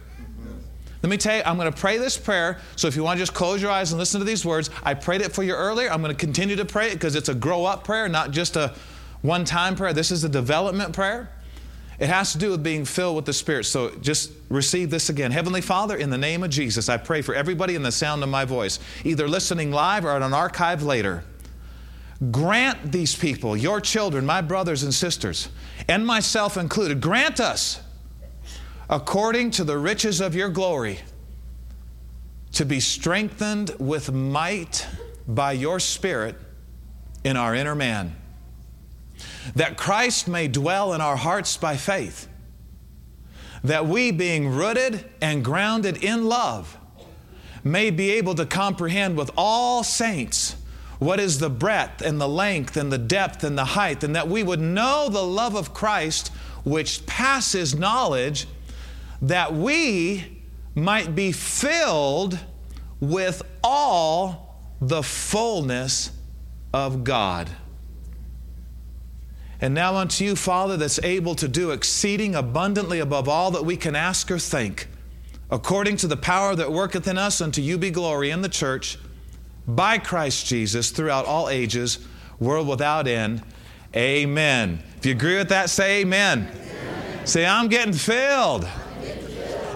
Let 1.03 1.09
me 1.09 1.17
tell 1.17 1.37
you, 1.37 1.43
I'm 1.47 1.57
going 1.57 1.73
to 1.73 1.79
pray 1.79 1.97
this 1.97 2.19
prayer. 2.19 2.59
So 2.77 2.87
if 2.87 2.95
you 2.95 3.03
want 3.03 3.19
to 3.19 3.23
just 3.23 3.33
close 3.33 3.63
your 3.63 3.71
eyes 3.71 3.91
and 3.93 3.99
listen 3.99 4.21
to 4.21 4.27
these 4.27 4.45
words, 4.45 4.69
I 4.83 4.95
prayed 4.95 5.23
it 5.23 5.33
for 5.33 5.43
you 5.43 5.55
earlier. 5.55 5.91
I'm 5.91 6.03
going 6.03 6.15
to 6.15 6.19
continue 6.19 6.57
to 6.57 6.65
pray 6.67 6.89
it 6.89 6.95
because 6.95 7.15
it's 7.15 7.31
a 7.31 7.35
grow 7.35 7.65
up 7.65 7.85
prayer, 7.85 8.09
not 8.09 8.33
just 8.33 8.57
a 8.57 8.75
one 9.23 9.45
time 9.45 9.77
prayer. 9.77 9.93
This 9.93 10.11
is 10.11 10.25
a 10.25 10.29
development 10.29 10.93
prayer. 10.93 11.31
It 11.99 12.09
has 12.09 12.33
to 12.33 12.39
do 12.39 12.51
with 12.51 12.63
being 12.63 12.87
filled 12.87 13.17
with 13.17 13.27
the 13.27 13.33
Spirit. 13.33 13.65
So 13.65 13.91
just 14.01 14.33
receive 14.49 14.91
this 14.91 15.11
again. 15.11 15.33
Heavenly 15.33 15.61
Father, 15.61 15.97
in 15.97 16.09
the 16.09 16.19
name 16.19 16.43
of 16.43 16.51
Jesus, 16.51 16.89
I 16.89 16.97
pray 16.97 17.21
for 17.21 17.35
everybody 17.35 17.75
in 17.75 17.83
the 17.83 17.93
sound 17.93 18.23
of 18.23 18.31
my 18.31 18.47
voice, 18.47 18.79
either 19.05 19.29
listening 19.29 19.71
live 19.71 20.07
or 20.07 20.11
on 20.11 20.23
an 20.23 20.33
archive 20.33 20.83
later. 20.83 21.25
Grant 22.31 22.93
these 22.93 23.15
people, 23.15 23.55
your 23.57 23.81
children, 23.81 24.25
my 24.25 24.41
brothers 24.41 24.83
and 24.83 24.93
sisters, 24.93 25.49
and 25.89 26.07
myself 26.07 26.57
included, 26.57 27.01
grant 27.01 27.39
us 27.39 27.81
according 28.91 29.53
to 29.53 29.63
the 29.63 29.79
riches 29.79 30.21
of 30.21 30.35
your 30.35 30.49
glory, 30.49 30.99
to 32.53 32.65
be 32.65 32.81
strengthened 32.81 33.71
with 33.79 34.11
might 34.11 34.87
by 35.29 35.53
your 35.53 35.79
Spirit 35.79 36.35
in 37.23 37.37
our 37.37 37.55
inner 37.55 37.77
man, 37.77 38.17
that 39.55 39.77
Christ 39.77 40.27
may 40.27 40.49
dwell 40.49 40.93
in 40.93 41.01
our 41.01 41.17
hearts 41.17 41.57
by 41.57 41.77
faith, 41.77 42.27
that 43.63 43.87
we, 43.87 44.11
being 44.11 44.49
rooted 44.49 45.09
and 45.21 45.45
grounded 45.45 46.03
in 46.03 46.27
love, 46.27 46.77
may 47.63 47.91
be 47.91 48.11
able 48.11 48.35
to 48.35 48.45
comprehend 48.45 49.17
with 49.17 49.31
all 49.37 49.85
saints 49.85 50.57
what 50.99 51.21
is 51.21 51.39
the 51.39 51.51
breadth 51.51 52.03
and 52.03 52.21
the 52.21 52.29
length 52.29 52.77
and 52.77 52.91
the 52.91 52.99
depth 52.99 53.45
and 53.45 53.57
the 53.57 53.65
height, 53.65 54.03
and 54.03 54.17
that 54.17 54.27
we 54.27 54.43
would 54.43 54.61
know 54.61 55.09
the 55.09 55.23
love 55.23 55.55
of 55.55 55.73
Christ 55.73 56.33
which 56.65 57.07
passes 57.07 57.75
knowledge 57.75 58.49
that 59.23 59.53
we 59.53 60.43
might 60.75 61.15
be 61.15 61.33
filled 61.33 62.39
with 63.01 63.43
all 63.63 64.57
the 64.81 65.03
fullness 65.03 66.13
of 66.73 67.05
God. 67.05 67.51
And 69.61 69.75
now 69.75 69.97
unto 69.97 70.25
you, 70.25 70.37
Father, 70.37 70.77
that's 70.77 70.99
able 71.03 71.35
to 71.35 71.47
do 71.47 71.71
exceeding 71.71 72.35
abundantly 72.35 72.99
above 72.99 73.29
all 73.29 73.51
that 73.51 73.65
we 73.65 73.77
can 73.77 73.95
ask 73.95 74.31
or 74.31 74.39
think, 74.39 74.89
according 75.51 75.97
to 75.99 76.07
the 76.07 76.17
power 76.17 76.55
that 76.55 76.73
worketh 76.73 77.07
in 77.07 77.19
us, 77.19 77.43
unto 77.43 77.61
you 77.61 77.77
be 77.77 77.91
glory 77.91 78.31
in 78.31 78.41
the 78.41 78.49
church, 78.49 78.99
by 79.67 79.99
Christ 79.99 80.47
Jesus, 80.47 80.91
throughout 80.91 81.27
all 81.27 81.51
ages, 81.51 81.99
world 82.39 82.67
without 82.69 83.07
end. 83.07 83.43
Amen. 83.95 84.83
If 84.97 85.05
you 85.05 85.13
agree 85.13 85.37
with 85.37 85.51
that, 85.51 85.69
say 85.69 86.01
amen. 86.01 86.49
amen. 86.51 87.27
Say, 87.27 87.45
I'm 87.45 87.69
getting 87.69 87.93
filled. 87.93 88.67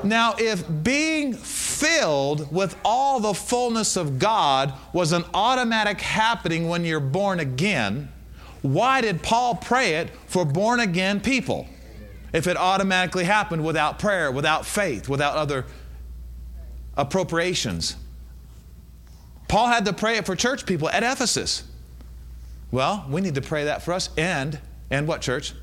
Now, 0.05 0.35
if 0.39 0.65
being 0.83 1.33
filled 1.33 2.53
with 2.53 2.77
all 2.85 3.21
the 3.21 3.33
fullness 3.33 3.97
of 3.97 4.19
God 4.19 4.75
was 4.93 5.13
an 5.13 5.25
automatic 5.33 6.01
happening 6.01 6.69
when 6.69 6.85
you're 6.85 7.01
born 7.01 7.41
again, 7.41 8.11
why 8.61 9.01
did 9.01 9.23
Paul 9.23 9.57
pray 9.57 9.95
it 9.97 10.11
for 10.27 10.45
born 10.45 10.81
again 10.81 11.21
people? 11.21 11.67
If 12.33 12.47
it 12.47 12.57
automatically 12.57 13.25
happened 13.25 13.65
without 13.65 13.99
prayer, 13.99 14.31
without 14.31 14.67
faith, 14.67 15.09
without 15.09 15.37
other 15.37 15.65
appropriations. 16.97 17.97
Paul 19.49 19.69
had 19.69 19.85
to 19.85 19.93
pray 19.93 20.17
it 20.17 20.27
for 20.27 20.37
church 20.37 20.67
people 20.67 20.89
at 20.89 21.03
Ephesus. 21.03 21.65
Well, 22.71 23.07
we 23.09 23.21
need 23.21 23.37
to 23.37 23.43
pray 23.43 23.65
that 23.65 23.83
for 23.83 23.93
us 23.93 24.11
and 24.17 24.59
and 24.91 25.07
what 25.07 25.21
church? 25.21 25.55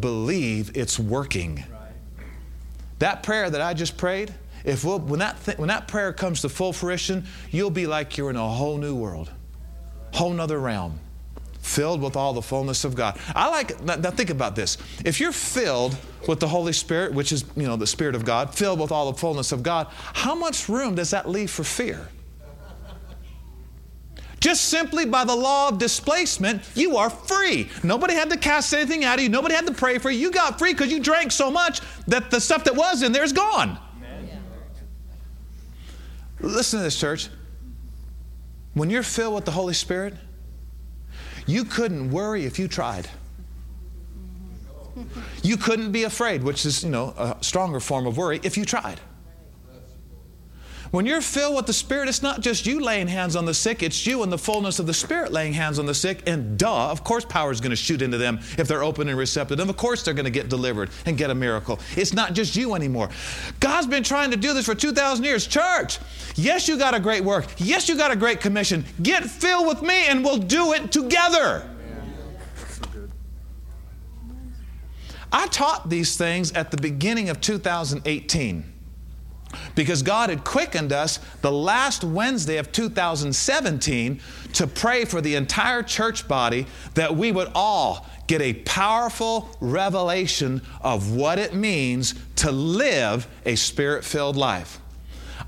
Believe 0.00 0.76
it's 0.76 0.98
working. 0.98 1.64
That 2.98 3.22
prayer 3.22 3.48
that 3.48 3.60
I 3.60 3.74
just 3.74 3.96
prayed, 3.96 4.34
if 4.64 4.84
we'll, 4.84 4.98
when, 4.98 5.20
that 5.20 5.42
th- 5.44 5.58
when 5.58 5.68
that 5.68 5.88
prayer 5.88 6.12
comes 6.12 6.40
to 6.42 6.48
full 6.48 6.72
fruition, 6.72 7.24
you'll 7.50 7.70
be 7.70 7.86
like 7.86 8.16
you're 8.16 8.30
in 8.30 8.36
a 8.36 8.48
whole 8.48 8.76
new 8.78 8.94
world, 8.94 9.30
whole 10.12 10.32
nother 10.32 10.58
realm, 10.58 10.98
filled 11.60 12.00
with 12.00 12.16
all 12.16 12.32
the 12.32 12.42
fullness 12.42 12.84
of 12.84 12.94
God. 12.94 13.18
I 13.34 13.48
like, 13.50 13.80
now, 13.82 13.94
now 13.96 14.10
think 14.10 14.30
about 14.30 14.56
this. 14.56 14.78
If 15.04 15.20
you're 15.20 15.32
filled 15.32 15.96
with 16.26 16.40
the 16.40 16.48
Holy 16.48 16.72
Spirit, 16.72 17.14
which 17.14 17.30
is, 17.30 17.44
you 17.56 17.66
know, 17.66 17.76
the 17.76 17.86
Spirit 17.86 18.14
of 18.14 18.24
God, 18.24 18.54
filled 18.54 18.80
with 18.80 18.90
all 18.90 19.12
the 19.12 19.18
fullness 19.18 19.52
of 19.52 19.62
God, 19.62 19.86
how 19.90 20.34
much 20.34 20.68
room 20.68 20.96
does 20.96 21.10
that 21.10 21.28
leave 21.28 21.50
for 21.50 21.64
fear? 21.64 22.08
Just 24.40 24.66
simply 24.66 25.04
by 25.04 25.24
the 25.24 25.34
law 25.34 25.68
of 25.68 25.78
displacement, 25.78 26.62
you 26.74 26.96
are 26.96 27.10
free. 27.10 27.68
Nobody 27.82 28.14
had 28.14 28.30
to 28.30 28.36
cast 28.36 28.72
anything 28.72 29.04
out 29.04 29.18
of 29.18 29.24
you. 29.24 29.28
Nobody 29.28 29.54
had 29.54 29.66
to 29.66 29.74
pray 29.74 29.98
for 29.98 30.10
you. 30.10 30.18
You 30.18 30.30
got 30.30 30.58
free 30.58 30.72
because 30.72 30.92
you 30.92 31.00
drank 31.00 31.32
so 31.32 31.50
much 31.50 31.80
that 32.06 32.30
the 32.30 32.40
stuff 32.40 32.64
that 32.64 32.76
was 32.76 33.02
in 33.02 33.12
there 33.12 33.24
is 33.24 33.32
gone. 33.32 33.78
Listen 36.40 36.78
to 36.78 36.84
this, 36.84 36.98
church. 36.98 37.28
When 38.74 38.90
you're 38.90 39.02
filled 39.02 39.34
with 39.34 39.44
the 39.44 39.50
Holy 39.50 39.74
Spirit, 39.74 40.14
you 41.46 41.64
couldn't 41.64 42.10
worry 42.10 42.44
if 42.44 42.60
you 42.60 42.68
tried. 42.68 43.08
You 45.42 45.56
couldn't 45.56 45.90
be 45.90 46.04
afraid, 46.04 46.44
which 46.44 46.64
is, 46.64 46.84
you 46.84 46.90
know, 46.90 47.14
a 47.16 47.36
stronger 47.40 47.80
form 47.80 48.06
of 48.06 48.16
worry, 48.16 48.38
if 48.44 48.56
you 48.56 48.64
tried. 48.64 49.00
When 50.90 51.04
you're 51.04 51.20
filled 51.20 51.54
with 51.54 51.66
the 51.66 51.72
Spirit, 51.74 52.08
it's 52.08 52.22
not 52.22 52.40
just 52.40 52.64
you 52.64 52.80
laying 52.80 53.08
hands 53.08 53.36
on 53.36 53.44
the 53.44 53.52
sick, 53.52 53.82
it's 53.82 54.06
you 54.06 54.22
in 54.22 54.30
the 54.30 54.38
fullness 54.38 54.78
of 54.78 54.86
the 54.86 54.94
Spirit 54.94 55.32
laying 55.32 55.52
hands 55.52 55.78
on 55.78 55.84
the 55.84 55.94
sick. 55.94 56.22
And 56.26 56.58
duh, 56.58 56.90
of 56.90 57.04
course, 57.04 57.26
power 57.26 57.50
is 57.50 57.60
going 57.60 57.70
to 57.70 57.76
shoot 57.76 58.00
into 58.00 58.16
them 58.16 58.38
if 58.56 58.68
they're 58.68 58.82
open 58.82 59.08
and 59.08 59.18
receptive. 59.18 59.60
And 59.60 59.68
of 59.68 59.76
course, 59.76 60.02
they're 60.02 60.14
going 60.14 60.24
to 60.24 60.30
get 60.30 60.48
delivered 60.48 60.88
and 61.04 61.18
get 61.18 61.28
a 61.28 61.34
miracle. 61.34 61.78
It's 61.94 62.14
not 62.14 62.32
just 62.32 62.56
you 62.56 62.74
anymore. 62.74 63.10
God's 63.60 63.86
been 63.86 64.02
trying 64.02 64.30
to 64.30 64.38
do 64.38 64.54
this 64.54 64.64
for 64.64 64.74
2,000 64.74 65.24
years. 65.24 65.46
Church, 65.46 65.98
yes, 66.36 66.66
you 66.68 66.78
got 66.78 66.94
a 66.94 67.00
great 67.00 67.22
work. 67.22 67.46
Yes, 67.58 67.86
you 67.88 67.96
got 67.96 68.10
a 68.10 68.16
great 68.16 68.40
commission. 68.40 68.84
Get 69.02 69.24
filled 69.24 69.66
with 69.66 69.82
me 69.82 70.06
and 70.06 70.24
we'll 70.24 70.38
do 70.38 70.72
it 70.72 70.90
together. 70.90 71.68
I 75.30 75.46
taught 75.48 75.90
these 75.90 76.16
things 76.16 76.52
at 76.52 76.70
the 76.70 76.78
beginning 76.78 77.28
of 77.28 77.42
2018 77.42 78.77
because 79.74 80.02
God 80.02 80.30
had 80.30 80.44
quickened 80.44 80.92
us 80.92 81.18
the 81.40 81.52
last 81.52 82.04
Wednesday 82.04 82.56
of 82.56 82.72
2017 82.72 84.20
to 84.54 84.66
pray 84.66 85.04
for 85.04 85.20
the 85.20 85.34
entire 85.34 85.82
church 85.82 86.26
body 86.28 86.66
that 86.94 87.14
we 87.16 87.32
would 87.32 87.50
all 87.54 88.06
get 88.26 88.42
a 88.42 88.52
powerful 88.52 89.48
revelation 89.60 90.62
of 90.82 91.12
what 91.12 91.38
it 91.38 91.54
means 91.54 92.14
to 92.36 92.52
live 92.52 93.26
a 93.44 93.56
spirit 93.56 94.04
filled 94.04 94.36
life. 94.36 94.80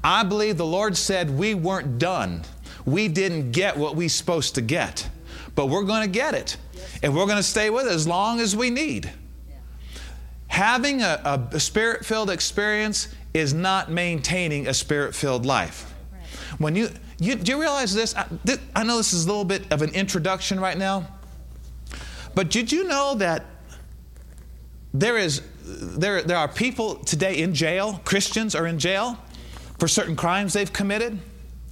I 0.02 0.22
believe 0.24 0.56
the 0.56 0.66
Lord 0.66 0.96
said 0.96 1.30
we 1.30 1.54
weren't 1.54 1.98
done. 1.98 2.42
We 2.86 3.08
didn't 3.08 3.52
get 3.52 3.76
what 3.76 3.96
we 3.96 4.08
supposed 4.08 4.54
to 4.54 4.62
get, 4.62 5.08
but 5.54 5.66
we're 5.66 5.84
going 5.84 6.02
to 6.02 6.08
get 6.08 6.34
it. 6.34 6.56
And 7.02 7.14
we're 7.14 7.26
going 7.26 7.36
to 7.36 7.42
stay 7.42 7.70
with 7.70 7.86
it 7.86 7.92
as 7.92 8.08
long 8.08 8.40
as 8.40 8.56
we 8.56 8.70
need. 8.70 9.10
Having 10.48 11.02
a, 11.02 11.48
a 11.52 11.60
spirit 11.60 12.04
filled 12.04 12.30
experience 12.30 13.08
is 13.32 13.54
not 13.54 13.90
maintaining 13.90 14.66
a 14.66 14.74
spirit 14.74 15.14
filled 15.14 15.46
life. 15.46 15.92
When 16.58 16.74
you, 16.74 16.90
you, 17.18 17.36
do 17.36 17.52
you 17.52 17.60
realize 17.60 17.94
this? 17.94 18.14
I, 18.16 18.26
this? 18.44 18.58
I 18.74 18.82
know 18.84 18.96
this 18.96 19.12
is 19.12 19.24
a 19.24 19.28
little 19.28 19.44
bit 19.44 19.70
of 19.72 19.82
an 19.82 19.90
introduction 19.90 20.58
right 20.58 20.76
now, 20.76 21.06
but 22.34 22.50
did 22.50 22.72
you 22.72 22.84
know 22.84 23.14
that 23.16 23.44
there 24.92 25.16
is 25.16 25.42
there, 25.62 26.22
there 26.22 26.36
are 26.36 26.48
people 26.48 26.96
today 26.96 27.38
in 27.38 27.54
jail, 27.54 28.00
Christians 28.04 28.54
are 28.54 28.66
in 28.66 28.78
jail 28.78 29.16
for 29.78 29.86
certain 29.86 30.16
crimes 30.16 30.52
they've 30.52 30.72
committed? 30.72 31.18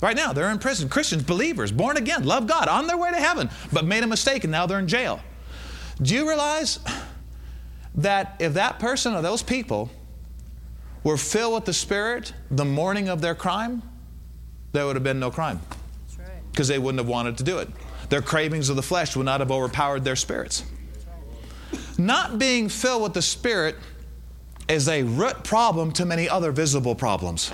Right 0.01 0.15
now, 0.15 0.33
they're 0.33 0.51
in 0.51 0.61
prison. 0.61 0.89
Christians, 0.89 1.25
believers, 1.25 1.73
born 1.73 1.97
again, 1.97 2.25
love 2.25 2.47
God, 2.47 2.69
on 2.69 2.87
their 2.87 2.97
way 2.97 3.11
to 3.11 3.17
heaven, 3.17 3.51
but 3.73 3.85
made 3.85 4.05
a 4.05 4.07
mistake 4.07 4.45
and 4.45 4.53
now 4.53 4.65
they're 4.67 4.79
in 4.79 4.87
jail. 4.87 5.21
Do 6.01 6.15
you 6.15 6.29
realize 6.29 6.79
that 7.97 8.37
if 8.39 8.55
that 8.55 8.79
person 8.79 9.15
or 9.15 9.23
those 9.23 9.43
people 9.43 9.91
were 11.05 11.17
filled 11.17 11.55
with 11.55 11.65
the 11.65 11.73
Spirit 11.73 12.33
the 12.51 12.65
morning 12.65 13.09
of 13.09 13.21
their 13.21 13.35
crime, 13.35 13.83
there 14.73 14.87
would 14.87 14.97
have 14.97 15.05
been 15.05 15.21
no 15.21 15.31
crime. 15.31 15.61
Because 16.51 16.69
right. 16.69 16.75
they 16.75 16.79
wouldn't 16.79 16.99
have 16.99 17.09
wanted 17.09 17.39
to 17.39 17.45
do 17.45 17.59
it. 17.59 17.69
Their 18.09 18.23
cravings 18.23 18.69
of 18.69 18.77
the 18.77 18.83
flesh 18.83 19.17
would 19.17 19.27
not 19.27 19.41
have 19.41 19.51
overpowered 19.51 20.05
their 20.05 20.17
spirits. 20.17 20.65
Not 21.99 22.39
being 22.39 22.69
filled 22.69 23.03
with 23.03 23.15
the 23.15 23.23
Spirit 23.23 23.77
is 24.69 24.89
a 24.89 25.03
root 25.03 25.45
problem 25.45 25.93
to 25.93 26.05
many 26.05 26.29
other 26.29 26.53
visible 26.53 26.95
problems. 26.95 27.51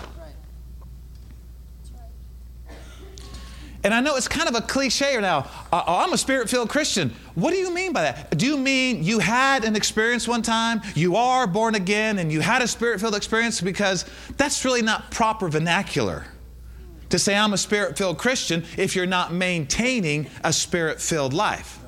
And 3.84 3.92
I 3.92 4.00
know 4.00 4.16
it's 4.16 4.28
kind 4.28 4.48
of 4.48 4.54
a 4.54 4.62
cliche 4.62 5.20
now. 5.20 5.40
Uh, 5.70 5.84
oh, 5.86 5.98
I'm 5.98 6.12
a 6.14 6.18
spirit 6.18 6.48
filled 6.48 6.70
Christian. 6.70 7.12
What 7.34 7.50
do 7.50 7.58
you 7.58 7.72
mean 7.72 7.92
by 7.92 8.02
that? 8.02 8.36
Do 8.36 8.46
you 8.46 8.56
mean 8.56 9.04
you 9.04 9.18
had 9.18 9.64
an 9.64 9.76
experience 9.76 10.26
one 10.26 10.40
time, 10.40 10.80
you 10.94 11.16
are 11.16 11.46
born 11.46 11.74
again, 11.74 12.18
and 12.18 12.32
you 12.32 12.40
had 12.40 12.62
a 12.62 12.66
spirit 12.66 12.98
filled 12.98 13.14
experience? 13.14 13.60
Because 13.60 14.06
that's 14.38 14.64
really 14.64 14.80
not 14.80 15.10
proper 15.10 15.48
vernacular 15.50 16.24
to 17.10 17.18
say 17.18 17.36
I'm 17.36 17.52
a 17.52 17.58
spirit 17.58 17.98
filled 17.98 18.16
Christian 18.16 18.64
if 18.78 18.96
you're 18.96 19.04
not 19.04 19.34
maintaining 19.34 20.28
a 20.42 20.52
spirit 20.52 21.00
filled 21.00 21.34
life. 21.34 21.78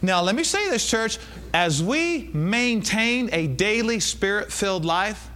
Now, 0.00 0.22
let 0.22 0.36
me 0.36 0.44
say 0.44 0.70
this, 0.70 0.88
church. 0.88 1.18
As 1.52 1.82
we 1.82 2.30
maintain 2.32 3.30
a 3.32 3.48
daily 3.48 3.98
spirit 3.98 4.52
filled 4.52 4.84
life, 4.84 5.27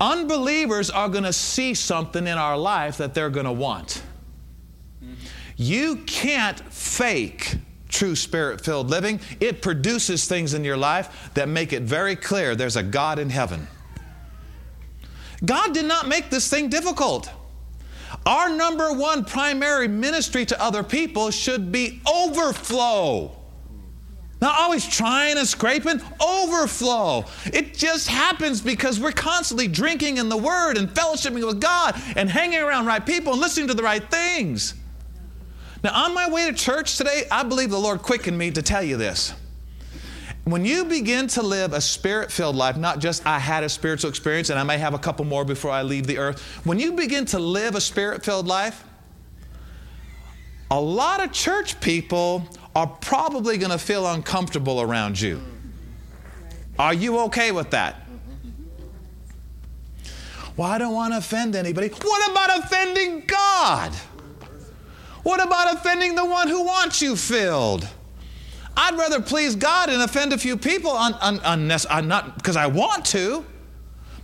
Unbelievers 0.00 0.90
are 0.90 1.08
going 1.08 1.24
to 1.24 1.32
see 1.32 1.74
something 1.74 2.26
in 2.26 2.38
our 2.38 2.56
life 2.56 2.98
that 2.98 3.14
they're 3.14 3.30
going 3.30 3.46
to 3.46 3.52
want. 3.52 4.02
You 5.56 5.96
can't 6.06 6.60
fake 6.72 7.56
true 7.88 8.14
spirit 8.14 8.60
filled 8.60 8.90
living. 8.90 9.20
It 9.40 9.62
produces 9.62 10.26
things 10.26 10.54
in 10.54 10.64
your 10.64 10.76
life 10.76 11.30
that 11.34 11.48
make 11.48 11.72
it 11.72 11.82
very 11.82 12.14
clear 12.14 12.54
there's 12.54 12.76
a 12.76 12.82
God 12.82 13.18
in 13.18 13.30
heaven. 13.30 13.66
God 15.44 15.72
did 15.72 15.86
not 15.86 16.08
make 16.08 16.30
this 16.30 16.48
thing 16.48 16.68
difficult. 16.68 17.30
Our 18.26 18.50
number 18.50 18.92
one 18.92 19.24
primary 19.24 19.88
ministry 19.88 20.44
to 20.46 20.62
other 20.62 20.82
people 20.82 21.30
should 21.30 21.72
be 21.72 22.00
overflow. 22.06 23.37
Not 24.40 24.54
always 24.56 24.86
trying 24.86 25.36
and 25.36 25.46
scraping, 25.46 26.00
overflow. 26.20 27.24
It 27.46 27.74
just 27.74 28.06
happens 28.08 28.60
because 28.60 29.00
we're 29.00 29.10
constantly 29.10 29.66
drinking 29.66 30.18
in 30.18 30.28
the 30.28 30.36
Word 30.36 30.76
and 30.78 30.88
fellowshipping 30.88 31.44
with 31.44 31.60
God 31.60 32.00
and 32.16 32.30
hanging 32.30 32.60
around 32.60 32.86
right 32.86 33.04
people 33.04 33.32
and 33.32 33.42
listening 33.42 33.66
to 33.68 33.74
the 33.74 33.82
right 33.82 34.08
things. 34.08 34.74
Now, 35.82 36.04
on 36.04 36.14
my 36.14 36.28
way 36.28 36.46
to 36.50 36.56
church 36.56 36.96
today, 36.96 37.24
I 37.30 37.42
believe 37.42 37.70
the 37.70 37.78
Lord 37.78 38.02
quickened 38.02 38.38
me 38.38 38.50
to 38.52 38.62
tell 38.62 38.82
you 38.82 38.96
this. 38.96 39.34
When 40.44 40.64
you 40.64 40.84
begin 40.86 41.26
to 41.28 41.42
live 41.42 41.72
a 41.72 41.80
spirit 41.80 42.32
filled 42.32 42.56
life, 42.56 42.76
not 42.76 43.00
just 43.00 43.26
I 43.26 43.38
had 43.38 43.64
a 43.64 43.68
spiritual 43.68 44.08
experience 44.08 44.50
and 44.50 44.58
I 44.58 44.62
may 44.62 44.78
have 44.78 44.94
a 44.94 44.98
couple 44.98 45.24
more 45.24 45.44
before 45.44 45.70
I 45.70 45.82
leave 45.82 46.06
the 46.06 46.16
earth, 46.16 46.40
when 46.64 46.78
you 46.78 46.92
begin 46.92 47.26
to 47.26 47.38
live 47.38 47.74
a 47.74 47.80
spirit 47.80 48.24
filled 48.24 48.46
life, 48.46 48.82
a 50.70 50.80
lot 50.80 51.24
of 51.24 51.32
church 51.32 51.80
people 51.80 52.46
are 52.74 52.86
probably 52.86 53.58
going 53.58 53.72
to 53.72 53.78
feel 53.78 54.06
uncomfortable 54.06 54.80
around 54.80 55.20
you. 55.20 55.40
Are 56.78 56.94
you 56.94 57.18
okay 57.20 57.50
with 57.50 57.70
that? 57.70 57.96
Well, 60.56 60.68
I 60.68 60.78
don't 60.78 60.94
want 60.94 61.12
to 61.12 61.18
offend 61.18 61.54
anybody. 61.56 61.88
What 61.88 62.30
about 62.30 62.64
offending 62.64 63.24
God? 63.26 63.92
What 65.22 65.44
about 65.44 65.74
offending 65.74 66.14
the 66.14 66.24
one 66.24 66.48
who 66.48 66.64
wants 66.64 67.00
you 67.00 67.16
filled? 67.16 67.88
I'd 68.76 68.96
rather 68.96 69.20
please 69.20 69.56
God 69.56 69.88
and 69.88 70.02
offend 70.02 70.32
a 70.32 70.38
few 70.38 70.56
people, 70.56 70.92
un, 70.92 71.40
un, 71.42 71.70
uh, 71.70 72.00
not 72.00 72.36
because 72.36 72.56
I 72.56 72.66
want 72.66 73.04
to. 73.06 73.44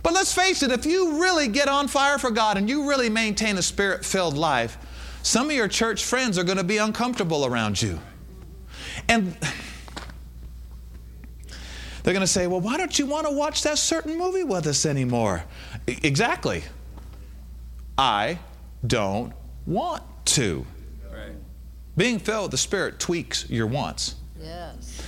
But 0.01 0.13
let's 0.13 0.33
face 0.33 0.61
it, 0.63 0.71
if 0.71 0.85
you 0.85 1.21
really 1.21 1.47
get 1.47 1.67
on 1.67 1.87
fire 1.87 2.17
for 2.17 2.31
God 2.31 2.57
and 2.57 2.69
you 2.69 2.87
really 2.87 3.09
maintain 3.09 3.57
a 3.57 3.61
spirit 3.61 4.05
filled 4.05 4.37
life, 4.37 4.77
some 5.25 5.47
of 5.49 5.55
your 5.55 5.67
church 5.67 6.05
friends 6.05 6.37
are 6.37 6.43
going 6.43 6.59
to 6.59 6.63
be 6.63 6.77
uncomfortable 6.77 7.47
around 7.47 7.81
you. 7.81 7.99
And 9.09 9.35
they're 12.03 12.13
going 12.13 12.21
to 12.21 12.27
say, 12.27 12.45
well, 12.45 12.61
why 12.61 12.77
don't 12.77 12.97
you 12.99 13.07
want 13.07 13.25
to 13.25 13.33
watch 13.33 13.63
that 13.63 13.79
certain 13.79 14.19
movie 14.19 14.43
with 14.43 14.67
us 14.67 14.85
anymore? 14.85 15.43
exactly. 15.87 16.63
I 17.97 18.37
don't 18.85 19.33
want 19.65 20.03
to. 20.25 20.63
Right. 21.11 21.31
Being 21.97 22.19
filled 22.19 22.43
with 22.43 22.51
the 22.51 22.57
Spirit 22.57 22.99
tweaks 22.99 23.49
your 23.49 23.65
wants. 23.65 24.15
Yes. 24.39 25.01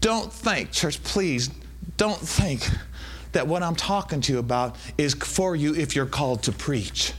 Don't 0.00 0.30
think, 0.30 0.70
church, 0.70 1.02
please, 1.02 1.48
don't 1.96 2.20
think 2.20 2.68
that 3.32 3.46
what 3.46 3.62
I'm 3.62 3.76
talking 3.76 4.20
to 4.20 4.32
you 4.34 4.38
about 4.38 4.76
is 4.98 5.14
for 5.14 5.56
you 5.56 5.74
if 5.74 5.96
you're 5.96 6.04
called 6.04 6.42
to 6.42 6.52
preach. 6.52 7.14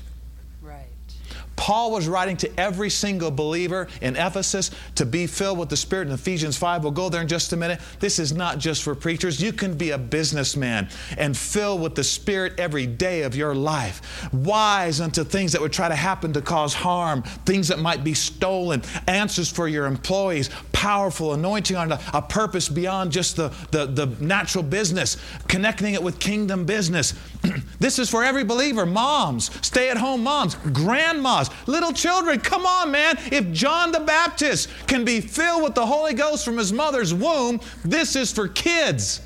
Paul 1.64 1.92
was 1.92 2.10
writing 2.10 2.36
to 2.36 2.60
every 2.60 2.90
single 2.90 3.32
believer 3.32 3.88
in 4.02 4.18
Ephesus 4.18 4.70
to 4.96 5.06
be 5.06 5.28
filled 5.28 5.58
with 5.58 5.70
the 5.70 5.78
Spirit 5.78 6.10
in 6.10 6.14
Ephesians 6.14 6.58
5. 6.58 6.84
We'll 6.84 6.92
go 6.92 7.08
there 7.08 7.22
in 7.22 7.30
just 7.30 7.54
a 7.54 7.56
minute. 7.56 7.80
This 8.02 8.20
is 8.20 8.34
not 8.34 8.58
just 8.58 8.84
for 8.84 8.94
preachers. 8.96 9.42
You 9.42 9.54
can 9.54 9.78
be 9.78 9.92
a 9.92 9.98
businessman 9.98 10.90
and 11.18 11.38
filled 11.38 11.80
with 11.80 11.96
the 11.96 12.04
Spirit 12.04 12.60
every 12.60 12.86
day 12.86 13.22
of 13.22 13.34
your 13.34 13.56
life. 13.56 14.28
Wise 14.34 15.00
unto 15.00 15.24
things 15.24 15.54
that 15.54 15.62
would 15.62 15.72
try 15.72 15.88
to 15.88 15.96
happen 15.96 16.34
to 16.34 16.42
cause 16.42 16.74
harm, 16.74 17.22
things 17.46 17.70
that 17.70 17.80
might 17.80 18.04
be 18.04 18.14
stolen, 18.14 18.82
answers 19.08 19.50
for 19.50 19.70
your 19.70 19.86
employees, 19.86 20.50
powerful 20.84 21.32
anointing 21.32 21.78
on 21.78 21.94
a, 21.94 22.22
purpose 22.24 22.68
beyond 22.68 23.10
just 23.10 23.38
the, 23.38 23.48
the, 23.72 23.86
the 23.86 24.06
natural 24.20 24.62
business, 24.62 25.16
connecting 25.48 25.94
it 25.94 26.04
with 26.04 26.20
kingdom 26.20 26.66
business. 26.66 27.14
this 27.80 28.00
is 28.00 28.10
for 28.10 28.22
every 28.22 28.44
believer 28.44 28.86
moms, 28.86 29.50
stay 29.66 29.90
at 29.90 29.96
home 29.96 30.24
moms, 30.24 30.56
grandmas 30.74 31.50
little 31.68 31.94
children. 31.94 32.38
Come 32.38 32.66
on, 32.66 32.92
man. 32.92 33.16
If 33.32 33.50
John 33.54 33.94
the 33.94 34.02
Baptist 34.02 34.68
can 34.86 35.06
be 35.06 35.22
filled 35.22 35.64
with 35.64 35.74
the 35.74 35.86
Holy 35.86 36.14
Ghost 36.14 36.44
from 36.44 36.58
his 36.58 36.74
mother's 36.74 37.14
womb, 37.14 37.62
this 37.86 38.18
is 38.18 38.34
for 38.34 38.50
kids. 38.50 39.22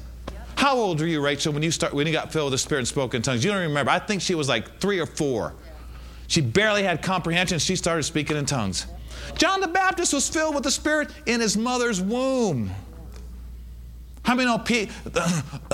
How 0.57 0.75
old 0.75 0.99
were 0.99 1.07
you, 1.07 1.21
Rachel, 1.21 1.53
when 1.53 1.63
you 1.63 1.71
start 1.71 1.91
when 1.91 2.05
you 2.05 2.13
got 2.13 2.31
filled 2.31 2.51
with 2.51 2.59
the 2.59 2.63
Spirit 2.63 2.81
and 2.81 2.87
spoke 2.87 3.15
in 3.15 3.23
tongues? 3.23 3.43
You 3.43 3.49
don't 3.49 3.61
remember. 3.61 3.89
I 3.89 3.97
think 3.97 4.21
she 4.21 4.35
was 4.35 4.47
like 4.47 4.79
three 4.79 4.99
or 4.99 5.07
four. 5.07 5.55
She 6.27 6.41
barely 6.41 6.83
had 6.83 7.01
comprehension. 7.01 7.57
She 7.57 7.75
started 7.75 8.03
speaking 8.03 8.37
in 8.37 8.45
tongues. 8.45 8.85
John 9.35 9.61
the 9.61 9.67
Baptist 9.67 10.13
was 10.13 10.27
filled 10.27 10.55
with 10.55 10.63
the 10.63 10.71
Spirit 10.71 11.09
in 11.25 11.39
his 11.39 11.57
mother's 11.57 12.01
womb. 12.01 12.71
How 14.23 14.35
many 14.35 14.47
know 14.47 14.57
pe- 14.57 14.89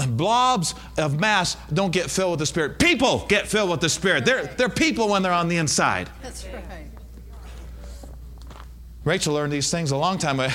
blobs 0.10 0.76
of 0.98 1.20
mass 1.20 1.58
don't 1.74 1.92
get 1.92 2.12
filled 2.12 2.32
with 2.32 2.40
the 2.40 2.46
Spirit? 2.46 2.78
People 2.78 3.26
get 3.28 3.48
filled 3.48 3.72
with 3.72 3.80
the 3.80 3.90
Spirit. 3.90 4.26
They're, 4.26 4.46
they're 4.46 4.70
people 4.70 5.10
when 5.10 5.24
they're 5.24 5.32
on 5.32 5.48
the 5.48 5.58
inside. 5.58 6.10
That's 6.22 6.46
right. 6.46 6.64
Rachel 9.06 9.34
learned 9.34 9.52
these 9.52 9.70
things 9.70 9.92
a 9.92 9.98
long 9.98 10.18
time 10.18 10.40
ago. 10.40 10.54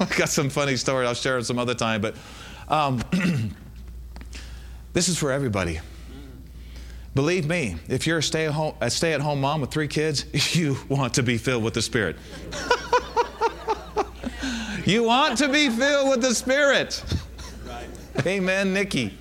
I 0.00 0.04
got 0.16 0.28
some 0.28 0.50
funny 0.50 0.76
story 0.76 1.06
I'll 1.06 1.14
share 1.14 1.40
some 1.42 1.58
other 1.58 1.74
time, 1.74 2.00
but 2.00 2.16
um, 2.68 3.00
this 4.92 5.08
is 5.08 5.16
for 5.16 5.30
everybody. 5.30 5.80
Believe 7.14 7.46
me, 7.46 7.76
if 7.88 8.08
you're 8.08 8.18
a 8.18 8.22
stay 8.22 8.46
at 8.46 8.52
home, 8.52 8.74
a 8.80 8.90
stay 8.90 9.12
at 9.12 9.20
home 9.20 9.40
mom 9.40 9.60
with 9.60 9.70
three 9.70 9.86
kids, 9.86 10.26
you 10.56 10.76
want 10.88 11.14
to 11.14 11.22
be 11.22 11.38
filled 11.38 11.62
with 11.62 11.74
the 11.74 11.82
Spirit. 11.82 12.16
you 14.84 15.04
want 15.04 15.38
to 15.38 15.48
be 15.48 15.68
filled 15.70 16.10
with 16.10 16.22
the 16.22 16.34
Spirit. 16.34 17.04
Amen, 18.26 18.72
Nikki. 18.72 19.16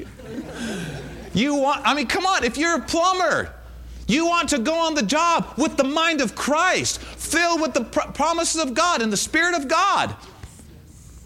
You 1.35 1.55
want, 1.55 1.81
I 1.85 1.93
mean, 1.93 2.07
come 2.07 2.25
on, 2.25 2.43
if 2.43 2.57
you're 2.57 2.77
a 2.77 2.81
plumber, 2.81 3.53
you 4.07 4.25
want 4.25 4.49
to 4.49 4.59
go 4.59 4.73
on 4.73 4.95
the 4.95 5.03
job 5.03 5.53
with 5.57 5.77
the 5.77 5.83
mind 5.83 6.21
of 6.21 6.35
Christ, 6.35 6.99
filled 6.99 7.61
with 7.61 7.73
the 7.73 7.83
pr- 7.83 8.11
promises 8.13 8.61
of 8.61 8.73
God 8.73 9.01
and 9.01 9.13
the 9.13 9.17
Spirit 9.17 9.55
of 9.55 9.67
God. 9.67 10.15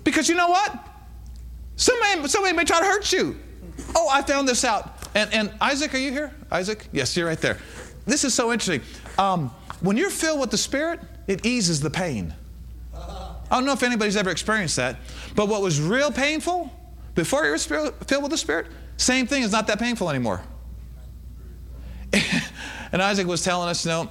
Because 0.04 0.28
you 0.28 0.36
know 0.36 0.50
what? 0.50 0.78
Somebody, 1.78 2.28
somebody 2.28 2.56
may 2.56 2.64
try 2.64 2.80
to 2.80 2.86
hurt 2.86 3.12
you. 3.12 3.38
Oh, 3.96 4.10
I 4.10 4.22
found 4.22 4.48
this 4.48 4.64
out. 4.66 4.98
And, 5.16 5.34
and 5.34 5.54
Isaac, 5.62 5.94
are 5.94 5.98
you 5.98 6.12
here? 6.12 6.34
Isaac? 6.52 6.88
Yes, 6.92 7.16
you're 7.16 7.28
right 7.28 7.40
there. 7.40 7.58
This 8.06 8.24
is 8.24 8.34
so 8.34 8.52
interesting. 8.52 8.82
Um, 9.18 9.50
when 9.82 9.98
you're 9.98 10.10
filled 10.10 10.40
with 10.40 10.52
the 10.52 10.58
Spirit, 10.58 11.00
it 11.28 11.46
eases 11.46 11.80
the 11.82 11.90
pain. 11.90 12.34
I 13.50 13.56
don't 13.56 13.66
know 13.66 13.74
if 13.74 13.84
anybody's 13.84 14.18
ever 14.18 14.30
experienced 14.30 14.76
that, 14.76 14.98
but 15.36 15.48
what 15.48 15.62
was 15.62 15.80
real 15.80 16.12
painful 16.12 16.72
before 17.16 17.46
you 17.46 17.52
were 17.52 17.58
filled 17.58 18.24
with 18.24 18.32
the 18.32 18.38
Spirit, 18.38 18.68
same 18.98 19.26
thing 19.26 19.44
is 19.44 19.52
not 19.52 19.68
that 19.68 19.80
painful 19.80 20.10
anymore. 20.10 20.42
and 22.92 23.02
Isaac 23.02 23.28
was 23.28 23.44
telling 23.44 23.70
us, 23.70 23.86
you 23.86 23.92
know, 23.92 24.10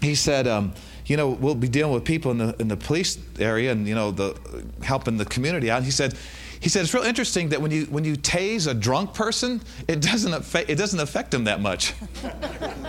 he 0.00 0.14
said, 0.14 0.46
um, 0.46 0.74
you 1.10 1.16
know, 1.16 1.28
we'll 1.28 1.56
be 1.56 1.68
dealing 1.68 1.92
with 1.92 2.04
people 2.04 2.30
in 2.30 2.38
the 2.38 2.54
in 2.60 2.68
the 2.68 2.76
police 2.76 3.18
area 3.40 3.72
and 3.72 3.88
you 3.88 3.96
know 3.96 4.12
the 4.12 4.32
helping 4.80 5.16
the 5.16 5.24
community 5.24 5.68
out. 5.68 5.78
And 5.78 5.84
he 5.84 5.90
said, 5.90 6.14
he 6.60 6.68
said 6.68 6.82
it's 6.82 6.94
real 6.94 7.02
interesting 7.02 7.48
that 7.48 7.60
when 7.60 7.72
you 7.72 7.86
when 7.86 8.04
you 8.04 8.14
tase 8.14 8.70
a 8.70 8.74
drunk 8.74 9.12
person, 9.12 9.60
it 9.88 10.00
doesn't 10.00 10.32
affect 10.32 10.70
it 10.70 10.76
doesn't 10.76 11.00
affect 11.00 11.32
them 11.32 11.44
that 11.44 11.60
much. 11.60 11.94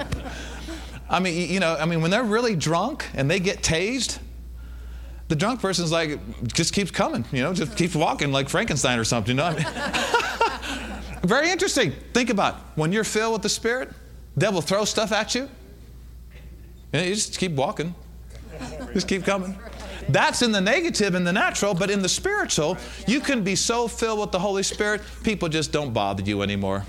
I 1.10 1.20
mean, 1.20 1.50
you 1.50 1.60
know, 1.60 1.76
I 1.76 1.86
mean, 1.86 2.04
when 2.04 2.12
they're 2.12 2.24
really 2.24 2.56
drunk 2.56 3.08
and 3.16 3.30
they 3.30 3.40
get 3.40 3.64
tased, 3.64 4.20
the 5.28 5.36
drunk 5.36 5.60
person's 5.60 5.92
like 5.92 6.20
just 6.54 6.76
keeps 6.76 6.92
coming, 6.92 7.26
you 7.32 7.42
know, 7.42 7.56
just 7.56 7.76
keeps 7.76 7.96
walking 7.96 8.32
like 8.32 8.50
Frankenstein 8.50 9.00
or 9.00 9.04
something. 9.04 9.36
You 9.36 9.42
know, 9.42 9.46
I 9.46 9.56
mean, 9.56 11.22
very 11.24 11.50
interesting. 11.50 11.92
Think 12.14 12.30
about 12.30 12.54
it. 12.54 12.62
when 12.76 12.92
you're 12.92 13.04
filled 13.04 13.34
with 13.34 13.42
the 13.42 13.50
Spirit, 13.50 13.90
devil 14.38 14.62
throws 14.62 14.92
stuff 14.92 15.12
at 15.12 15.34
you, 15.34 15.50
and 16.94 17.08
you 17.08 17.16
just 17.16 17.40
keep 17.40 17.54
walking, 17.54 17.96
just 18.94 19.08
keep 19.08 19.24
coming. 19.24 19.58
That's 20.10 20.42
in 20.42 20.52
the 20.52 20.62
negative 20.62 21.16
in 21.16 21.24
the 21.24 21.34
natural, 21.34 21.74
but 21.74 21.90
in 21.90 22.02
the 22.02 22.10
spiritual, 22.10 22.78
you 23.08 23.20
can 23.20 23.44
be 23.44 23.56
so 23.56 23.88
filled 23.88 24.20
with 24.20 24.32
the 24.32 24.40
Holy 24.40 24.64
Spirit, 24.64 25.02
people 25.24 25.48
just 25.48 25.72
don't 25.72 25.94
bother 25.94 26.24
you 26.24 26.42
anymore. 26.42 26.84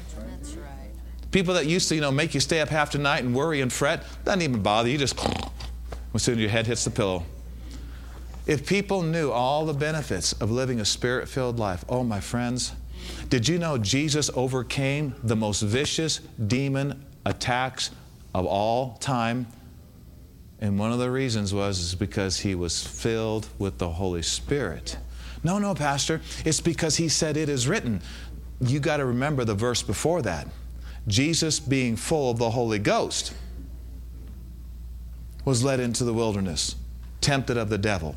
People 1.30 1.54
that 1.54 1.66
used 1.66 1.88
to, 1.88 1.94
you 1.94 2.00
know, 2.00 2.10
make 2.10 2.34
you 2.34 2.40
stay 2.40 2.60
up 2.60 2.68
half 2.68 2.92
the 2.92 2.98
night 2.98 3.24
and 3.24 3.34
worry 3.34 3.62
and 3.62 3.72
fret, 3.72 4.04
doesn't 4.24 4.42
even 4.42 4.62
bother 4.62 4.88
you. 4.88 4.98
Just 4.98 5.18
as 6.14 6.22
soon 6.22 6.34
as 6.34 6.40
your 6.40 6.50
head 6.50 6.66
hits 6.66 6.84
the 6.84 6.90
pillow. 6.90 7.24
If 8.46 8.66
people 8.66 9.02
knew 9.02 9.30
all 9.30 9.64
the 9.64 9.72
benefits 9.72 10.32
of 10.34 10.50
living 10.50 10.80
a 10.80 10.84
spirit 10.84 11.28
filled 11.28 11.58
life, 11.58 11.84
oh, 11.88 12.02
my 12.02 12.20
friends, 12.20 12.72
did 13.28 13.48
you 13.48 13.58
know 13.58 13.78
Jesus 13.78 14.30
overcame 14.34 15.14
the 15.22 15.36
most 15.36 15.62
vicious 15.62 16.18
demon 16.46 17.04
attacks 17.24 17.90
of 18.34 18.44
all 18.44 18.98
time? 18.98 19.46
And 20.62 20.78
one 20.78 20.92
of 20.92 21.00
the 21.00 21.10
reasons 21.10 21.52
was 21.52 21.80
is 21.80 21.96
because 21.96 22.38
he 22.38 22.54
was 22.54 22.86
filled 22.86 23.48
with 23.58 23.78
the 23.78 23.90
Holy 23.90 24.22
Spirit. 24.22 24.96
No, 25.42 25.58
no, 25.58 25.74
Pastor, 25.74 26.20
it's 26.44 26.60
because 26.60 26.96
he 26.96 27.08
said 27.08 27.36
it 27.36 27.48
is 27.48 27.66
written. 27.66 28.00
You 28.60 28.78
got 28.78 28.98
to 28.98 29.04
remember 29.04 29.44
the 29.44 29.56
verse 29.56 29.82
before 29.82 30.22
that. 30.22 30.46
Jesus, 31.08 31.58
being 31.58 31.96
full 31.96 32.30
of 32.30 32.38
the 32.38 32.50
Holy 32.50 32.78
Ghost, 32.78 33.34
was 35.44 35.64
led 35.64 35.80
into 35.80 36.04
the 36.04 36.14
wilderness, 36.14 36.76
tempted 37.20 37.56
of 37.56 37.68
the 37.68 37.76
devil, 37.76 38.14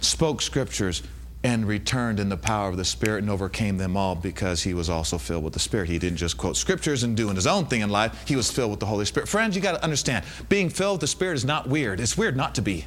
spoke 0.00 0.40
scriptures, 0.40 1.02
and 1.44 1.68
returned 1.68 2.18
in 2.18 2.30
the 2.30 2.38
power 2.38 2.70
of 2.70 2.78
the 2.78 2.84
Spirit 2.86 3.22
and 3.22 3.30
overcame 3.30 3.76
them 3.76 3.98
all 3.98 4.14
because 4.14 4.62
he 4.62 4.72
was 4.72 4.88
also 4.88 5.18
filled 5.18 5.44
with 5.44 5.52
the 5.52 5.60
Spirit. 5.60 5.90
He 5.90 5.98
didn't 5.98 6.16
just 6.16 6.38
quote 6.38 6.56
scriptures 6.56 7.02
and 7.02 7.14
doing 7.14 7.36
his 7.36 7.46
own 7.46 7.66
thing 7.66 7.82
in 7.82 7.90
life, 7.90 8.26
he 8.26 8.34
was 8.34 8.50
filled 8.50 8.70
with 8.70 8.80
the 8.80 8.86
Holy 8.86 9.04
Spirit. 9.04 9.28
Friends, 9.28 9.54
you 9.54 9.60
got 9.60 9.72
to 9.72 9.84
understand 9.84 10.24
being 10.48 10.70
filled 10.70 10.94
with 10.94 11.00
the 11.02 11.06
Spirit 11.06 11.34
is 11.34 11.44
not 11.44 11.68
weird. 11.68 12.00
It's 12.00 12.16
weird 12.16 12.34
not 12.34 12.54
to 12.54 12.62
be. 12.62 12.86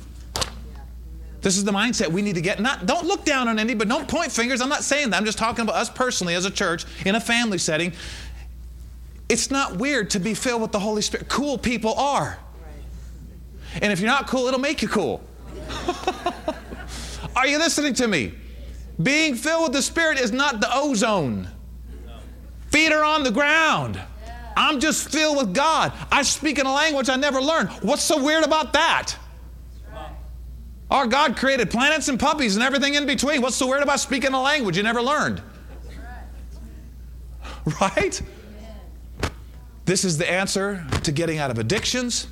This 1.41 1.55
is 1.55 1.63
the 1.63 1.71
mindset 1.71 2.07
we 2.07 2.23
need 2.23 2.33
to 2.33 2.41
get. 2.41 2.59
Not, 2.59 2.87
don't 2.87 3.05
look 3.05 3.23
down 3.23 3.47
on 3.47 3.59
anybody. 3.59 3.87
Don't 3.87 4.07
point 4.07 4.31
fingers. 4.31 4.59
I'm 4.59 4.69
not 4.69 4.83
saying 4.83 5.11
that. 5.11 5.17
I'm 5.17 5.25
just 5.25 5.37
talking 5.37 5.61
about 5.61 5.75
us 5.75 5.87
personally 5.87 6.33
as 6.33 6.45
a 6.45 6.51
church 6.51 6.83
in 7.05 7.13
a 7.13 7.21
family 7.21 7.59
setting. 7.59 7.93
It's 9.29 9.51
not 9.51 9.77
weird 9.77 10.09
to 10.11 10.19
be 10.19 10.33
filled 10.33 10.63
with 10.63 10.71
the 10.71 10.79
Holy 10.79 11.03
Spirit. 11.03 11.29
Cool 11.29 11.59
people 11.59 11.93
are. 11.93 12.39
And 13.83 13.93
if 13.93 13.99
you're 13.99 14.09
not 14.09 14.27
cool, 14.27 14.47
it'll 14.47 14.59
make 14.59 14.81
you 14.81 14.87
cool. 14.87 15.21
are 17.35 17.45
you 17.45 17.59
listening 17.59 17.93
to 17.93 18.07
me? 18.07 18.33
Being 19.01 19.35
filled 19.35 19.63
with 19.63 19.73
the 19.73 19.81
Spirit 19.81 20.19
is 20.19 20.31
not 20.31 20.59
the 20.59 20.69
ozone. 20.73 21.47
Feet 22.71 22.91
are 22.91 23.03
on 23.03 23.23
the 23.23 23.31
ground. 23.31 24.01
I'm 24.55 24.79
just 24.79 25.09
filled 25.09 25.37
with 25.37 25.53
God. 25.53 25.93
I 26.11 26.23
speak 26.23 26.57
in 26.57 26.65
a 26.65 26.73
language 26.73 27.09
I 27.09 27.15
never 27.15 27.41
learned. 27.41 27.69
What's 27.81 28.03
so 28.03 28.21
weird 28.21 28.43
about 28.43 28.73
that? 28.73 29.15
Our 30.89 31.05
God 31.05 31.35
created 31.35 31.69
planets 31.69 32.07
and 32.07 32.19
puppies 32.19 32.55
and 32.55 32.63
everything 32.63 32.95
in 32.95 33.05
between. 33.05 33.41
What's 33.41 33.55
so 33.55 33.67
weird 33.67 33.83
about 33.83 33.99
speaking 33.99 34.33
a 34.33 34.41
language 34.41 34.77
you 34.77 34.83
never 34.83 35.01
learned? 35.01 35.41
Right? 37.81 38.21
This 39.85 40.03
is 40.03 40.17
the 40.17 40.29
answer 40.29 40.85
to 41.03 41.13
getting 41.13 41.37
out 41.37 41.49
of 41.49 41.59
addictions. 41.59 42.27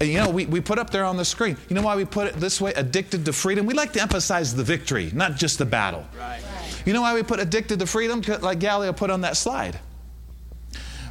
And 0.00 0.10
you 0.10 0.18
know, 0.18 0.28
we, 0.28 0.46
we 0.46 0.60
put 0.60 0.78
up 0.78 0.90
there 0.90 1.04
on 1.04 1.16
the 1.16 1.24
screen. 1.24 1.56
You 1.68 1.74
know 1.74 1.82
why 1.82 1.96
we 1.96 2.04
put 2.04 2.26
it 2.26 2.34
this 2.34 2.60
way? 2.60 2.72
Addicted 2.74 3.24
to 3.24 3.32
freedom. 3.32 3.64
We 3.64 3.74
like 3.74 3.92
to 3.94 4.02
emphasize 4.02 4.54
the 4.54 4.64
victory, 4.64 5.10
not 5.14 5.36
just 5.36 5.58
the 5.58 5.64
battle. 5.64 6.06
Right. 6.18 6.42
You 6.84 6.92
know 6.92 7.00
why 7.00 7.14
we 7.14 7.22
put 7.22 7.40
addicted 7.40 7.78
to 7.80 7.86
freedom? 7.86 8.22
Like 8.42 8.58
Galileo 8.58 8.92
put 8.92 9.10
on 9.10 9.22
that 9.22 9.36
slide. 9.36 9.80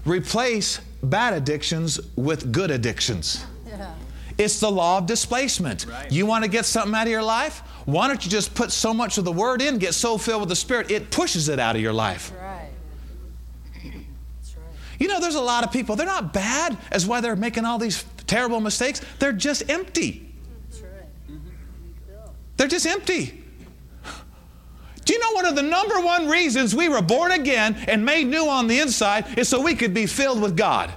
Replace 0.05 0.79
bad 1.01 1.33
addictions 1.33 1.99
with 2.15 2.51
good 2.51 2.69
addictions. 2.69 3.43
Yeah. 3.67 3.93
It's 4.37 4.59
the 4.59 4.69
law 4.69 4.99
of 4.99 5.07
displacement. 5.07 5.87
Right. 5.87 6.11
You 6.11 6.25
want 6.25 6.43
to 6.43 6.49
get 6.49 6.65
something 6.65 6.93
out 6.93 7.07
of 7.07 7.11
your 7.11 7.23
life? 7.23 7.61
Why 7.85 8.07
don't 8.07 8.23
you 8.23 8.29
just 8.29 8.53
put 8.53 8.71
so 8.71 8.93
much 8.93 9.17
of 9.17 9.25
the 9.25 9.31
word 9.31 9.61
in, 9.61 9.79
get 9.79 9.93
so 9.93 10.17
filled 10.17 10.41
with 10.41 10.49
the 10.49 10.55
Spirit, 10.55 10.91
it 10.91 11.11
pushes 11.11 11.49
it 11.49 11.59
out 11.59 11.75
of 11.75 11.81
your 11.81 11.93
life. 11.93 12.31
Right. 12.31 12.69
That's 13.73 14.55
Right. 14.55 14.99
You 14.99 15.07
know, 15.07 15.19
there's 15.19 15.35
a 15.35 15.41
lot 15.41 15.63
of 15.63 15.71
people, 15.71 15.95
they're 15.95 16.05
not 16.05 16.33
bad 16.33 16.77
as 16.91 17.05
why 17.05 17.21
they're 17.21 17.35
making 17.35 17.65
all 17.65 17.77
these 17.77 18.03
terrible 18.27 18.59
mistakes. 18.59 19.01
They're 19.19 19.33
just 19.33 19.69
empty. 19.69 20.33
They're 22.57 22.67
just 22.67 22.85
empty. 22.87 23.43
Do 25.03 25.13
you 25.13 25.19
know 25.19 25.31
one 25.33 25.45
of 25.45 25.55
the 25.55 25.61
number 25.61 25.99
one 25.99 26.27
reasons 26.27 26.75
we 26.75 26.89
were 26.89 27.01
born 27.01 27.31
again 27.31 27.75
and 27.87 28.03
made 28.03 28.25
new 28.25 28.47
on 28.47 28.67
the 28.67 28.79
inside 28.79 29.37
is 29.37 29.47
so 29.47 29.61
we 29.61 29.75
could 29.75 29.93
be 29.93 30.07
filled 30.07 30.41
with 30.41 30.57
God, 30.57 30.91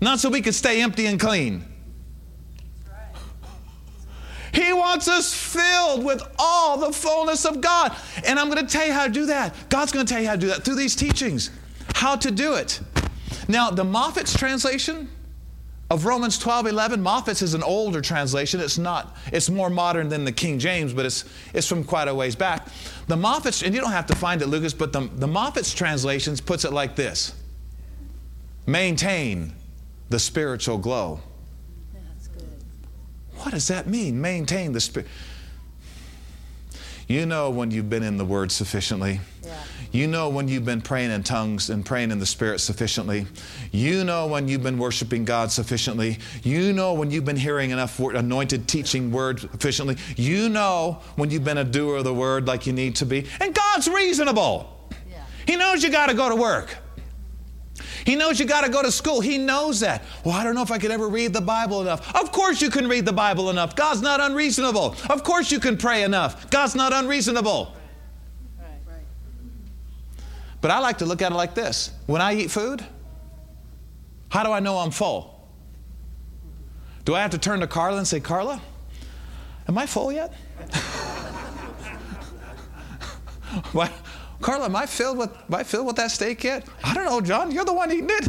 not 0.00 0.18
so 0.18 0.30
we 0.30 0.40
could 0.42 0.54
stay 0.54 0.82
empty 0.82 1.06
and 1.06 1.20
clean. 1.20 1.64
He 4.52 4.72
wants 4.72 5.08
us 5.08 5.34
filled 5.34 6.04
with 6.04 6.22
all 6.38 6.78
the 6.78 6.92
fullness 6.92 7.44
of 7.44 7.60
God. 7.60 7.92
And 8.24 8.38
I'm 8.38 8.48
going 8.48 8.64
to 8.64 8.72
tell 8.72 8.86
you 8.86 8.92
how 8.92 9.06
to 9.06 9.12
do 9.12 9.26
that. 9.26 9.52
God's 9.68 9.90
going 9.90 10.06
to 10.06 10.12
tell 10.12 10.22
you 10.22 10.28
how 10.28 10.34
to 10.34 10.40
do 10.40 10.46
that 10.46 10.64
through 10.64 10.76
these 10.76 10.94
teachings. 10.94 11.50
How 11.92 12.14
to 12.14 12.30
do 12.30 12.54
it. 12.54 12.80
Now, 13.48 13.70
the 13.70 13.82
Moffatt's 13.84 14.32
translation 14.32 15.08
of 15.94 16.06
Romans 16.06 16.36
12 16.38 16.66
11, 16.66 17.00
Moffatt's 17.00 17.40
is 17.40 17.54
an 17.54 17.62
older 17.62 18.00
translation. 18.00 18.58
It's 18.58 18.78
not, 18.78 19.16
it's 19.32 19.48
more 19.48 19.70
modern 19.70 20.08
than 20.08 20.24
the 20.24 20.32
King 20.32 20.58
James, 20.58 20.92
but 20.92 21.06
it's, 21.06 21.24
it's 21.54 21.68
from 21.68 21.84
quite 21.84 22.08
a 22.08 22.14
ways 22.14 22.34
back. 22.34 22.66
The 23.06 23.14
Moffatt's, 23.14 23.62
and 23.62 23.72
you 23.72 23.80
don't 23.80 23.92
have 23.92 24.06
to 24.06 24.16
find 24.16 24.42
it, 24.42 24.48
Lucas, 24.48 24.74
but 24.74 24.92
the, 24.92 25.02
the 25.02 25.28
Moffatt's 25.28 25.72
translations 25.72 26.40
puts 26.40 26.64
it 26.64 26.72
like 26.72 26.96
this 26.96 27.32
maintain 28.66 29.52
the 30.10 30.18
spiritual 30.18 30.78
glow. 30.78 31.20
That's 31.92 32.26
good. 32.26 32.48
What 33.36 33.52
does 33.52 33.68
that 33.68 33.86
mean? 33.86 34.20
Maintain 34.20 34.72
the 34.72 34.80
spirit. 34.80 35.06
You 37.08 37.26
know 37.26 37.50
when 37.50 37.70
you've 37.70 37.90
been 37.90 38.02
in 38.02 38.16
the 38.16 38.24
Word 38.24 38.50
sufficiently. 38.50 39.20
Yeah. 39.42 39.54
You 39.92 40.06
know 40.08 40.28
when 40.28 40.48
you've 40.48 40.64
been 40.64 40.80
praying 40.80 41.12
in 41.12 41.22
tongues 41.22 41.70
and 41.70 41.84
praying 41.84 42.10
in 42.10 42.18
the 42.18 42.26
Spirit 42.26 42.58
sufficiently. 42.58 43.26
You 43.70 44.02
know 44.04 44.26
when 44.26 44.48
you've 44.48 44.62
been 44.62 44.78
worshiping 44.78 45.24
God 45.24 45.52
sufficiently. 45.52 46.18
You 46.42 46.72
know 46.72 46.94
when 46.94 47.10
you've 47.10 47.24
been 47.24 47.36
hearing 47.36 47.70
enough 47.70 48.00
anointed 48.00 48.66
teaching 48.66 49.12
word 49.12 49.40
sufficiently. 49.40 49.96
You 50.16 50.48
know 50.48 51.00
when 51.16 51.30
you've 51.30 51.44
been 51.44 51.58
a 51.58 51.64
doer 51.64 51.98
of 51.98 52.04
the 52.04 52.14
word 52.14 52.46
like 52.46 52.66
you 52.66 52.72
need 52.72 52.96
to 52.96 53.06
be. 53.06 53.26
And 53.40 53.54
God's 53.54 53.86
reasonable. 53.86 54.88
Yeah. 55.08 55.22
He 55.46 55.56
knows 55.56 55.82
you 55.82 55.90
got 55.90 56.08
to 56.08 56.14
go 56.14 56.28
to 56.28 56.36
work. 56.36 56.76
He 58.04 58.16
knows 58.16 58.38
you 58.38 58.46
got 58.46 58.62
to 58.64 58.70
go 58.70 58.82
to 58.82 58.92
school. 58.92 59.20
He 59.20 59.38
knows 59.38 59.80
that. 59.80 60.02
Well, 60.24 60.34
I 60.34 60.44
don't 60.44 60.54
know 60.54 60.62
if 60.62 60.70
I 60.70 60.78
could 60.78 60.90
ever 60.90 61.08
read 61.08 61.32
the 61.32 61.40
Bible 61.40 61.80
enough. 61.80 62.14
Of 62.14 62.32
course 62.32 62.60
you 62.60 62.70
can 62.70 62.86
read 62.86 63.06
the 63.06 63.12
Bible 63.12 63.50
enough. 63.50 63.74
God's 63.74 64.02
not 64.02 64.20
unreasonable. 64.20 64.94
Of 65.08 65.24
course 65.24 65.50
you 65.50 65.58
can 65.58 65.76
pray 65.76 66.02
enough. 66.02 66.50
God's 66.50 66.74
not 66.74 66.92
unreasonable. 66.92 67.74
But 70.60 70.70
I 70.70 70.78
like 70.78 70.98
to 70.98 71.06
look 71.06 71.20
at 71.20 71.30
it 71.30 71.34
like 71.34 71.54
this 71.54 71.90
when 72.06 72.22
I 72.22 72.34
eat 72.34 72.50
food, 72.50 72.82
how 74.30 74.42
do 74.42 74.50
I 74.50 74.60
know 74.60 74.78
I'm 74.78 74.90
full? 74.90 75.46
Do 77.04 77.14
I 77.14 77.20
have 77.20 77.32
to 77.32 77.38
turn 77.38 77.60
to 77.60 77.66
Carla 77.66 77.98
and 77.98 78.08
say, 78.08 78.18
Carla, 78.18 78.62
am 79.68 79.76
I 79.76 79.84
full 79.86 80.10
yet? 80.10 80.32
what? 83.72 83.92
Carla, 84.44 84.66
am 84.66 84.76
I 84.76 84.84
filled 84.84 85.16
with 85.16 85.30
am 85.30 85.54
I 85.54 85.62
filled 85.62 85.86
with 85.86 85.96
that 85.96 86.10
steak 86.10 86.44
yet? 86.44 86.66
I 86.84 86.92
don't 86.92 87.06
know, 87.06 87.18
John. 87.22 87.50
You're 87.50 87.64
the 87.64 87.72
one 87.72 87.90
eating 87.90 88.10
it. 88.10 88.28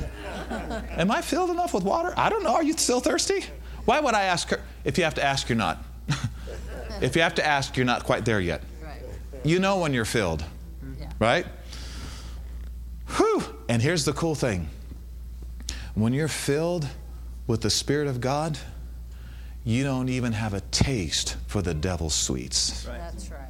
am 0.97 1.11
I 1.11 1.21
filled 1.21 1.49
enough 1.49 1.73
with 1.73 1.83
water? 1.83 2.13
I 2.15 2.29
don't 2.29 2.41
know. 2.41 2.53
Are 2.55 2.63
you 2.63 2.71
still 2.71 3.01
thirsty? 3.01 3.43
Why 3.83 3.99
would 3.99 4.13
I 4.13 4.23
ask 4.23 4.49
her? 4.51 4.61
If 4.85 4.97
you 4.97 5.03
have 5.03 5.15
to 5.15 5.23
ask, 5.23 5.49
you're 5.49 5.57
not. 5.57 5.83
if 7.01 7.17
you 7.17 7.21
have 7.21 7.35
to 7.35 7.45
ask, 7.45 7.75
you're 7.75 7.85
not 7.85 8.05
quite 8.05 8.23
there 8.23 8.39
yet. 8.39 8.63
Right. 8.81 9.01
You 9.43 9.59
know 9.59 9.79
when 9.79 9.93
you're 9.93 10.05
filled, 10.05 10.45
yeah. 10.97 11.11
right? 11.19 11.45
Whew. 13.17 13.43
And 13.67 13.81
here's 13.81 14.05
the 14.05 14.13
cool 14.13 14.35
thing 14.35 14.69
when 15.95 16.13
you're 16.13 16.29
filled 16.29 16.87
with 17.45 17.59
the 17.59 17.69
Spirit 17.69 18.07
of 18.07 18.21
God, 18.21 18.57
you 19.65 19.83
don't 19.83 20.07
even 20.07 20.31
have 20.31 20.53
a 20.53 20.61
taste 20.61 21.35
for 21.47 21.61
the 21.61 21.73
devil's 21.73 22.15
sweets. 22.15 22.85
That's 22.85 23.29
right. 23.29 23.44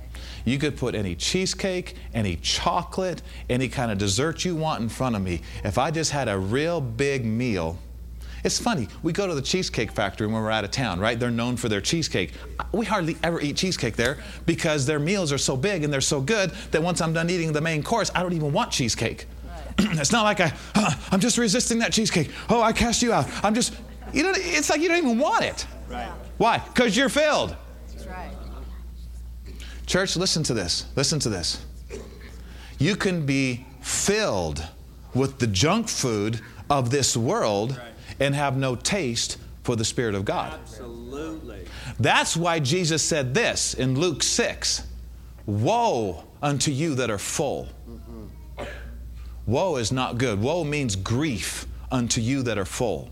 You 0.46 0.58
could 0.60 0.78
put 0.78 0.96
any 0.96 1.16
cheesecake, 1.16 1.96
any 2.14 2.38
chocolate, 2.38 3.22
any 3.50 3.68
kind 3.68 3.92
of 3.92 3.98
dessert 3.98 4.46
you 4.46 4.56
want 4.56 4.82
in 4.82 4.90
front 4.90 5.16
of 5.16 5.22
me. 5.22 5.42
If 5.64 5.78
I 5.78 5.92
just 5.92 6.12
had 6.12 6.28
a 6.30 6.38
real 6.38 6.80
big 6.80 7.26
meal 7.26 7.78
It's 8.44 8.60
funny. 8.60 8.88
We 9.02 9.12
go 9.12 9.26
to 9.26 9.34
the 9.34 9.42
Cheesecake 9.42 9.92
Factory 9.92 10.28
when 10.28 10.36
we're 10.36 10.52
out 10.52 10.64
of 10.64 10.70
town, 10.70 11.00
right? 11.00 11.20
They're 11.20 11.32
known 11.32 11.58
for 11.58 11.68
their 11.68 11.82
cheesecake. 11.82 12.32
We 12.72 12.86
hardly 12.86 13.18
ever 13.24 13.42
eat 13.42 13.58
cheesecake 13.58 13.96
there 13.96 14.20
because 14.46 14.86
their 14.86 15.00
meals 15.00 15.32
are 15.32 15.40
so 15.40 15.58
big 15.58 15.84
and 15.84 15.92
they're 15.92 16.00
so 16.00 16.22
good 16.22 16.52
that 16.70 16.84
once 16.84 17.02
I'm 17.02 17.12
done 17.12 17.28
eating 17.32 17.54
the 17.54 17.62
main 17.62 17.82
course, 17.82 18.12
I 18.14 18.22
don't 18.22 18.34
even 18.34 18.54
want 18.54 18.72
cheesecake. 18.72 19.26
Right. 19.80 19.98
it's 20.00 20.12
not 20.12 20.22
like 20.26 20.42
I, 20.42 20.54
I'm 21.12 21.20
just 21.20 21.40
resisting 21.40 21.80
that 21.80 21.92
cheesecake. 21.92 22.30
Oh, 22.48 22.62
I 22.62 22.72
cast 22.72 23.02
you 23.02 23.14
out. 23.14 23.28
I'm 23.44 23.56
just, 23.56 23.74
you 24.14 24.22
know, 24.22 24.34
it's 24.36 24.70
like 24.70 24.80
you 24.80 24.90
don't 24.90 25.00
even 25.00 25.18
want 25.18 25.44
it. 25.44 25.66
Right. 25.90 26.12
Why? 26.38 26.60
Because 26.60 26.96
you're 26.96 27.10
filled. 27.10 27.56
Church, 29.86 30.18
listen 30.18 30.44
to 30.44 30.54
this. 30.54 30.86
Listen 30.96 31.20
to 31.20 31.30
this. 31.30 31.64
You 32.80 32.96
can 32.96 33.26
be 33.26 33.66
filled 33.82 34.68
with 35.14 35.40
the 35.40 35.48
junk 35.48 35.88
food 35.88 36.42
of 36.70 36.90
this 36.90 37.16
world 37.16 37.80
and 38.20 38.34
have 38.36 38.58
no 38.58 38.76
taste 38.76 39.38
for 39.64 39.76
the 39.76 39.86
Spirit 39.86 40.16
of 40.16 40.26
God. 40.26 40.54
Absolutely. 40.54 41.66
That's 42.00 42.36
why 42.36 42.60
Jesus 42.60 43.04
said 43.04 43.34
this 43.34 43.74
in 43.74 44.00
Luke 44.00 44.24
6 44.24 44.86
Woe 45.46 46.24
unto 46.42 46.72
you 46.72 46.96
that 46.96 47.10
are 47.10 47.20
full. 47.20 47.68
Mm-hmm. 47.90 48.64
Woe 49.46 49.76
is 49.78 49.92
not 49.92 50.18
good. 50.18 50.42
Woe 50.42 50.64
means 50.64 50.96
grief 50.96 51.68
unto 51.92 52.20
you 52.20 52.42
that 52.44 52.58
are 52.58 52.66
full. 52.66 53.10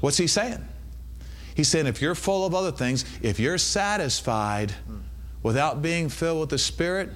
What's 0.00 0.18
he 0.18 0.26
saying? 0.26 0.66
He's 1.54 1.68
saying 1.68 1.86
if 1.86 2.02
you're 2.02 2.14
full 2.14 2.44
of 2.44 2.54
other 2.54 2.70
things, 2.70 3.06
if 3.22 3.40
you're 3.40 3.56
satisfied 3.56 4.74
without 5.46 5.80
being 5.80 6.08
filled 6.08 6.40
with 6.40 6.48
the 6.48 6.58
Spirit, 6.58 7.08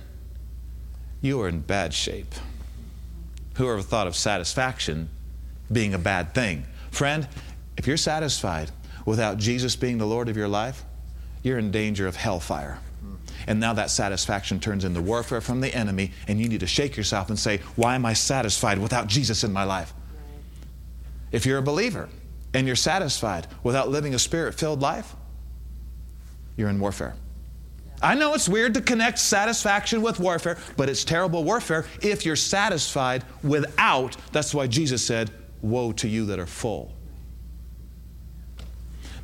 you 1.21 1.41
are 1.41 1.49
in 1.49 1.59
bad 1.59 1.93
shape. 1.93 2.33
Whoever 3.57 3.83
thought 3.83 4.07
of 4.07 4.15
satisfaction 4.15 5.09
being 5.73 5.95
a 5.95 5.99
bad 5.99 6.33
thing? 6.33 6.65
Friend, 6.93 7.27
if 7.77 7.89
you're 7.89 7.97
satisfied 7.97 8.71
without 9.05 9.39
Jesus 9.39 9.75
being 9.75 9.99
the 9.99 10.07
Lord 10.07 10.29
of 10.29 10.37
your 10.37 10.47
life, 10.47 10.85
you're 11.43 11.59
in 11.59 11.73
danger 11.73 12.07
of 12.07 12.15
hellfire. 12.15 12.79
And 13.49 13.59
now 13.59 13.73
that 13.73 13.91
satisfaction 13.91 14.61
turns 14.61 14.85
into 14.85 15.03
warfare 15.03 15.41
from 15.41 15.61
the 15.61 15.75
enemy, 15.75 16.13
and 16.29 16.39
you 16.39 16.49
need 16.49 16.61
to 16.61 16.69
shake 16.69 16.97
yourself 16.97 17.31
and 17.31 17.39
say, 17.39 17.57
Why 17.75 17.97
am 17.97 18.07
I 18.07 18.13
satisfied 18.13 18.79
without 18.79 19.09
Jesus 19.09 19.43
in 19.43 19.53
my 19.53 19.65
life? 19.65 19.93
If 21.33 21.47
you're 21.47 21.59
a 21.59 21.63
believer 21.63 22.09
and 22.55 22.65
you're 22.65 22.77
satisfied 22.77 23.49
without 23.65 23.89
living 23.89 24.15
a 24.15 24.21
spirit 24.21 24.55
filled 24.55 24.81
life, 24.81 25.17
you're 26.57 26.69
in 26.69 26.79
warfare. 26.79 27.17
I 28.03 28.15
know 28.15 28.35
it's 28.35 28.49
weird 28.49 28.75
to 28.75 28.81
connect 28.81 29.19
satisfaction 29.19 30.01
with 30.01 30.19
warfare, 30.19 30.57
but 30.77 30.89
it's 30.89 31.05
terrible 31.05 31.45
warfare 31.45 31.85
if 32.01 32.25
you're 32.25 32.37
satisfied 32.37 33.25
without. 33.43 34.17
That's 34.33 34.55
why 34.55 34.67
Jesus 34.67 35.05
said, 35.05 35.31
Woe 35.63 35.93
to 35.93 36.09
you 36.09 36.25
that 36.27 36.39
are 36.39 36.47
full. 36.47 36.93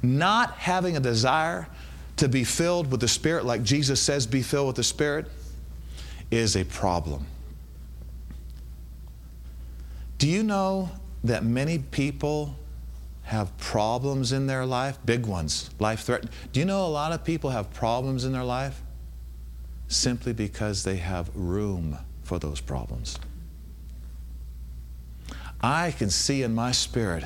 Not 0.03 0.53
having 0.53 0.97
a 0.97 1.01
desire 1.01 1.69
to 2.17 2.29
be 2.29 2.45
filled 2.45 2.91
with 2.91 3.01
the 3.01 3.09
Spirit, 3.09 3.47
like 3.47 3.63
Jesus 3.63 4.01
says, 4.01 4.27
be 4.27 4.43
filled 4.43 4.67
with 4.67 4.77
the 4.77 4.85
Spirit, 4.85 5.27
is 6.31 6.57
a 6.57 6.65
problem. 6.65 7.27
Do 10.19 10.29
you 10.29 10.43
know 10.43 10.91
that 11.25 11.45
many 11.45 11.79
people 11.79 12.57
have 13.27 13.57
problems 13.59 14.31
in 14.31 14.47
their 14.47 14.65
life, 14.65 14.99
big 15.05 15.27
ones, 15.27 15.71
life 15.81 16.05
threatening. 16.05 16.33
Do 16.53 16.61
you 16.61 16.67
know 16.67 16.87
a 16.87 16.89
lot 16.89 17.11
of 17.11 17.25
people 17.25 17.51
have 17.51 17.73
problems 17.75 18.25
in 18.25 18.33
their 18.33 18.45
life 18.45 18.81
simply 19.89 20.33
because 20.33 20.85
they 20.85 20.97
have 20.97 21.29
room 21.35 21.99
for 22.23 22.39
those 22.39 22.61
problems? 22.61 23.19
I 25.61 25.91
can 25.91 26.09
see 26.09 26.45
in 26.45 26.55
my 26.55 26.71
spirit 26.71 27.25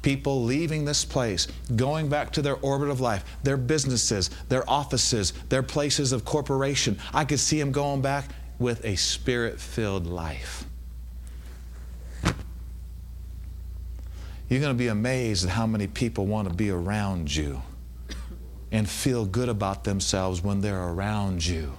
people 0.00 0.42
leaving 0.42 0.86
this 0.86 1.04
place, 1.04 1.46
going 1.76 2.08
back 2.08 2.32
to 2.32 2.40
their 2.40 2.56
orbit 2.56 2.88
of 2.88 3.02
life, 3.02 3.22
their 3.42 3.58
businesses, 3.58 4.30
their 4.48 4.68
offices, 4.68 5.34
their 5.50 5.62
places 5.62 6.12
of 6.12 6.24
corporation. 6.24 6.98
I 7.12 7.26
could 7.26 7.40
see 7.40 7.60
them 7.60 7.72
going 7.72 8.00
back 8.00 8.30
with 8.58 8.82
a 8.86 8.96
spirit 8.96 9.60
filled 9.60 10.06
life. 10.06 10.64
You're 14.50 14.58
going 14.58 14.74
to 14.74 14.78
be 14.78 14.88
amazed 14.88 15.44
at 15.44 15.52
how 15.52 15.64
many 15.64 15.86
people 15.86 16.26
want 16.26 16.48
to 16.48 16.54
be 16.54 16.70
around 16.70 17.34
you 17.34 17.62
and 18.72 18.88
feel 18.88 19.24
good 19.24 19.48
about 19.48 19.84
themselves 19.84 20.42
when 20.42 20.60
they're 20.60 20.88
around 20.88 21.46
you 21.46 21.72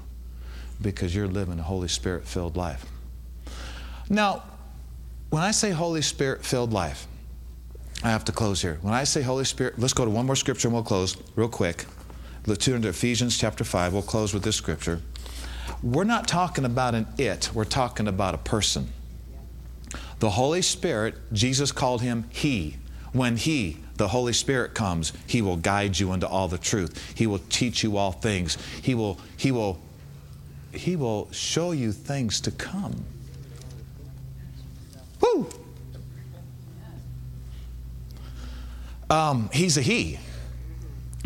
because 0.81 1.13
you're 1.13 1.27
living 1.27 1.59
a 1.59 1.63
Holy 1.63 1.89
Spirit 1.89 2.25
filled 2.25 2.55
life. 2.55 2.85
Now, 4.09 4.43
when 5.31 5.43
I 5.43 5.51
say 5.51 5.71
Holy 5.71 6.01
Spirit 6.01 6.45
filled 6.45 6.71
life, 6.71 7.07
I 8.05 8.09
have 8.09 8.23
to 8.25 8.31
close 8.31 8.61
here. 8.61 8.79
When 8.81 8.93
I 8.93 9.03
say 9.03 9.21
Holy 9.21 9.43
Spirit, 9.43 9.77
let's 9.77 9.93
go 9.93 10.05
to 10.05 10.11
one 10.11 10.25
more 10.25 10.37
scripture 10.37 10.69
and 10.69 10.73
we'll 10.73 10.83
close 10.83 11.17
real 11.35 11.49
quick. 11.49 11.85
Let's 12.47 12.65
turn 12.65 12.81
to 12.83 12.87
Ephesians 12.87 13.37
chapter 13.37 13.65
5. 13.65 13.91
We'll 13.91 14.01
close 14.01 14.33
with 14.33 14.43
this 14.43 14.55
scripture. 14.55 15.01
We're 15.83 16.05
not 16.05 16.25
talking 16.25 16.63
about 16.63 16.95
an 16.95 17.07
it, 17.17 17.49
we're 17.53 17.65
talking 17.65 18.07
about 18.07 18.33
a 18.33 18.37
person. 18.37 18.93
The 20.21 20.29
Holy 20.29 20.61
Spirit, 20.61 21.15
Jesus 21.33 21.71
called 21.71 22.03
him 22.03 22.25
He. 22.29 22.75
When 23.11 23.37
He, 23.37 23.79
the 23.95 24.07
Holy 24.09 24.33
Spirit 24.33 24.75
comes, 24.75 25.13
He 25.25 25.41
will 25.41 25.57
guide 25.57 25.97
you 25.97 26.13
into 26.13 26.27
all 26.27 26.47
the 26.47 26.59
truth. 26.59 27.17
He 27.17 27.25
will 27.25 27.41
teach 27.49 27.81
you 27.81 27.97
all 27.97 28.11
things. 28.11 28.55
He 28.83 28.93
will, 28.93 29.19
He 29.35 29.51
will, 29.51 29.79
He 30.73 30.95
will 30.95 31.27
show 31.31 31.71
you 31.71 31.91
things 31.91 32.39
to 32.41 32.51
come. 32.51 33.03
Woo! 35.21 35.47
Um, 39.09 39.49
he's 39.51 39.75
a 39.75 39.81
He. 39.81 40.19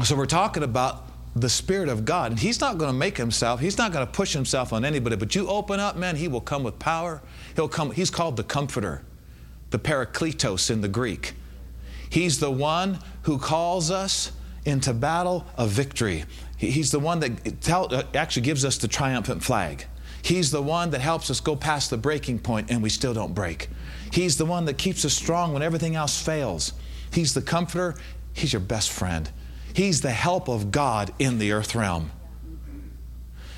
So 0.05 0.15
we're 0.15 0.25
talking 0.25 0.63
about 0.63 1.04
the 1.35 1.49
Spirit 1.49 1.89
of 1.89 2.05
God. 2.05 2.31
And 2.31 2.39
He's 2.39 2.61
not 2.61 2.77
going 2.77 2.91
to 2.91 2.97
make 2.97 3.17
Himself, 3.17 3.59
He's 3.59 3.77
not 3.77 3.91
going 3.91 4.05
to 4.05 4.11
push 4.11 4.33
Himself 4.33 4.73
on 4.73 4.85
anybody, 4.85 5.15
but 5.15 5.35
you 5.35 5.47
open 5.47 5.79
up, 5.79 5.95
man, 5.95 6.15
He 6.15 6.27
will 6.27 6.41
come 6.41 6.63
with 6.63 6.79
power. 6.79 7.21
He'll 7.55 7.67
come, 7.67 7.91
He's 7.91 8.09
called 8.09 8.37
the 8.37 8.43
Comforter, 8.43 9.03
the 9.71 9.79
Parakletos 9.79 10.71
in 10.71 10.81
the 10.81 10.87
Greek. 10.87 11.33
He's 12.09 12.39
the 12.39 12.51
one 12.51 12.99
who 13.23 13.37
calls 13.37 13.91
us 13.91 14.31
into 14.63 14.93
battle 14.93 15.45
of 15.57 15.69
victory. 15.69 16.25
He's 16.57 16.91
the 16.91 16.99
one 16.99 17.19
that 17.19 17.61
tell, 17.61 17.91
actually 18.13 18.43
gives 18.43 18.63
us 18.63 18.77
the 18.77 18.87
triumphant 18.87 19.43
flag. 19.43 19.85
He's 20.21 20.49
the 20.49 20.61
one 20.61 20.89
that 20.91 21.01
helps 21.01 21.29
us 21.29 21.39
go 21.39 21.55
past 21.55 21.89
the 21.89 21.97
breaking 21.97 22.39
point 22.39 22.71
and 22.71 22.81
we 22.81 22.89
still 22.89 23.13
don't 23.13 23.35
break. 23.35 23.69
He's 24.11 24.37
the 24.37 24.45
one 24.45 24.65
that 24.65 24.77
keeps 24.77 25.05
us 25.05 25.13
strong 25.13 25.53
when 25.53 25.61
everything 25.61 25.95
else 25.95 26.19
fails. 26.19 26.73
He's 27.11 27.33
the 27.33 27.41
comforter. 27.41 27.95
He's 28.33 28.53
your 28.53 28.61
best 28.61 28.89
friend. 28.89 29.29
He's 29.75 29.99
the 29.99 30.11
help 30.11 30.47
of 30.47 30.71
God 30.71 31.11
in 31.19 31.37
the 31.37 31.51
earth 31.51 31.75
realm. 31.75 32.09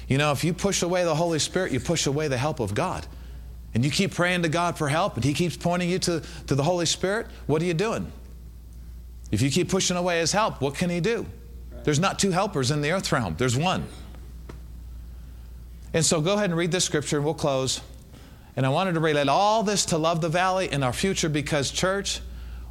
You 0.08 0.18
know, 0.18 0.32
if 0.32 0.44
you 0.44 0.52
push 0.52 0.82
away 0.82 1.04
the 1.04 1.14
Holy 1.14 1.38
Spirit, 1.38 1.72
you 1.72 1.80
push 1.80 2.08
away 2.08 2.28
the 2.28 2.40
help 2.40 2.60
of 2.60 2.74
God. 2.74 3.06
And 3.76 3.86
you 3.86 3.92
keep 3.92 4.16
praying 4.16 4.42
to 4.42 4.50
God 4.50 4.80
for 4.80 4.90
help, 4.90 5.14
and 5.14 5.24
He 5.24 5.36
keeps 5.36 5.56
pointing 5.56 5.92
you 5.92 6.00
to, 6.00 6.24
to 6.48 6.56
the 6.56 6.64
Holy 6.64 6.88
Spirit, 6.88 7.28
what 7.46 7.62
are 7.62 7.66
you 7.66 7.76
doing? 7.76 8.12
If 9.30 9.44
you 9.44 9.52
keep 9.52 9.70
pushing 9.70 9.96
away 9.96 10.18
His 10.20 10.32
help, 10.32 10.60
what 10.60 10.74
can 10.74 10.90
He 10.90 11.02
do? 11.02 11.24
There's 11.84 12.00
not 12.00 12.18
two 12.18 12.32
helpers 12.32 12.72
in 12.72 12.82
the 12.82 12.94
earth 12.94 13.12
realm, 13.12 13.36
there's 13.38 13.56
one. 13.56 13.86
And 15.94 16.04
so 16.04 16.20
go 16.20 16.34
ahead 16.34 16.50
and 16.50 16.58
read 16.58 16.72
this 16.72 16.86
scripture, 16.86 17.18
and 17.18 17.26
we'll 17.26 17.36
close. 17.36 17.80
And 18.56 18.66
I 18.66 18.70
wanted 18.70 18.94
to 18.94 19.02
relate 19.02 19.30
all 19.30 19.62
this 19.62 19.86
to 19.86 20.00
Love 20.00 20.22
the 20.22 20.30
Valley 20.30 20.68
and 20.72 20.84
our 20.84 20.94
future 20.94 21.30
because, 21.30 21.70
church, 21.70 22.22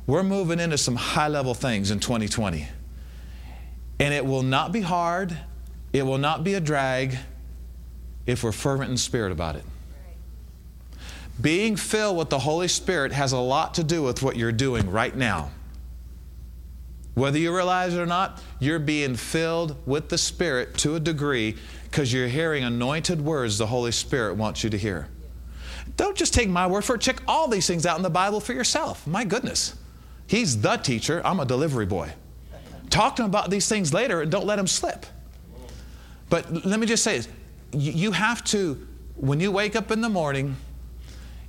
we're 0.05 0.25
moving 0.25 0.59
into 0.59 0.79
some 0.79 0.97
high 0.97 1.29
level 1.29 1.55
things 1.55 1.93
in 1.93 2.01
2020. 2.01 2.67
And 3.99 4.13
it 4.13 4.25
will 4.25 4.43
not 4.43 4.73
be 4.73 4.81
hard, 4.81 5.37
it 5.93 6.03
will 6.03 6.19
not 6.19 6.45
be 6.45 6.55
a 6.55 6.61
drag 6.61 7.17
if 8.27 8.43
we're 8.43 8.53
fervent 8.53 8.91
in 8.91 8.97
spirit 8.97 9.33
about 9.33 9.57
it. 9.57 9.65
Being 11.41 11.77
filled 11.77 12.17
with 12.17 12.31
the 12.31 12.39
Holy 12.39 12.69
Spirit 12.69 13.13
has 13.13 13.33
a 13.33 13.39
lot 13.39 13.75
to 13.75 13.85
do 13.85 14.03
with 14.03 14.23
what 14.23 14.37
you're 14.37 14.53
doing 14.53 14.91
right 14.91 15.15
now. 15.15 15.51
Whether 17.15 17.39
you 17.39 17.55
realize 17.55 17.95
it 17.95 17.99
or 17.99 18.07
not, 18.07 18.43
you're 18.59 18.79
being 18.79 19.17
filled 19.17 19.77
with 19.87 20.11
the 20.11 20.19
Spirit 20.19 20.77
to 20.79 20.97
a 20.97 21.01
degree 21.01 21.57
because 21.85 22.13
you're 22.13 22.29
hearing 22.29 22.63
anointed 22.63 23.23
words 23.23 23.57
the 23.57 23.67
Holy 23.67 23.93
Spirit 23.93 24.37
wants 24.37 24.63
you 24.63 24.69
to 24.69 24.77
hear. 24.77 25.09
Don't 25.97 26.15
just 26.15 26.35
take 26.35 26.51
my 26.51 26.67
word 26.67 26.85
for 26.85 26.97
it. 26.97 27.01
Check 27.01 27.23
all 27.27 27.49
these 27.49 27.67
things 27.67 27.87
out 27.87 27.97
in 27.97 28.03
the 28.03 28.11
Bible 28.11 28.39
for 28.39 28.53
yourself. 28.53 29.07
My 29.07 29.25
goodness. 29.25 29.77
He's 30.27 30.61
the 30.61 30.77
teacher. 30.77 31.23
I'm 31.25 31.41
a 31.41 31.47
delivery 31.47 31.87
boy. 31.87 32.13
Talk 32.91 33.17
to 33.17 33.23
him 33.23 33.29
about 33.29 33.51
these 33.51 33.69
things 33.69 33.93
later 33.93 34.23
and 34.23 34.31
don't 34.31 34.47
let 34.47 34.59
him 34.59 34.67
slip. 34.67 35.07
But 36.29 36.67
let 36.67 36.81
me 36.81 36.87
just 36.87 37.05
say 37.05 37.19
this 37.19 37.29
you 37.73 38.13
have 38.13 38.43
to, 38.45 38.87
when 39.17 39.41
you 39.41 39.51
wake 39.53 39.77
up 39.77 39.91
in 39.91 40.01
the 40.01 40.09
morning, 40.09 40.57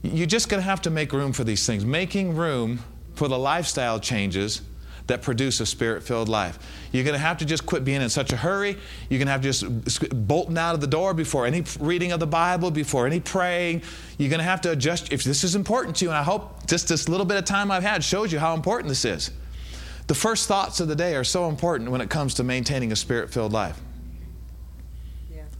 you're 0.02 0.28
just 0.28 0.50
going 0.50 0.62
to 0.62 0.68
have 0.68 0.82
to 0.84 0.90
make 0.90 1.14
room 1.14 1.34
for 1.34 1.44
these 1.44 1.66
things. 1.66 1.86
Making 1.86 2.36
room 2.36 2.80
for 3.16 3.28
the 3.28 3.38
lifestyle 3.38 4.00
changes 4.00 4.62
that 5.08 5.22
produce 5.22 5.60
a 5.62 5.66
spirit 5.66 6.04
filled 6.04 6.28
life. 6.28 6.60
You're 6.92 7.06
going 7.06 7.14
to 7.14 7.20
have 7.20 7.38
to 7.38 7.46
just 7.46 7.66
quit 7.66 7.86
being 7.86 8.02
in 8.02 8.10
such 8.10 8.34
a 8.34 8.38
hurry. 8.38 8.78
You're 9.10 9.20
going 9.20 9.28
to 9.28 9.32
have 9.32 9.42
to 9.42 9.54
just 9.84 10.28
bolting 10.28 10.58
out 10.58 10.76
of 10.76 10.82
the 10.82 10.88
door 10.88 11.14
before 11.14 11.46
any 11.46 11.64
reading 11.80 12.12
of 12.12 12.20
the 12.20 12.28
Bible, 12.28 12.72
before 12.72 13.08
any 13.08 13.20
praying. 13.20 13.84
You're 14.18 14.30
going 14.30 14.40
to 14.40 14.46
have 14.46 14.62
to 14.62 14.72
adjust. 14.72 15.14
If 15.14 15.24
this 15.24 15.44
is 15.44 15.56
important 15.56 15.96
to 15.98 16.06
you, 16.06 16.12
and 16.12 16.18
I 16.18 16.24
hope 16.24 16.68
just 16.68 16.90
this 16.90 17.08
little 17.08 17.26
bit 17.26 17.38
of 17.38 17.46
time 17.46 17.72
I've 17.72 17.84
had 17.84 18.04
shows 18.04 18.32
you 18.34 18.40
how 18.40 18.54
important 18.54 18.90
this 18.90 19.06
is. 19.06 19.32
The 20.08 20.16
first 20.16 20.48
thoughts 20.48 20.80
of 20.80 20.88
the 20.88 20.96
day 20.96 21.16
are 21.16 21.24
so 21.24 21.50
important 21.50 21.92
when 21.92 22.02
it 22.02 22.10
comes 22.10 22.36
to 22.36 22.44
maintaining 22.44 22.92
a 22.92 22.96
spirit 22.96 23.30
filled 23.30 23.52
life. 23.52 23.80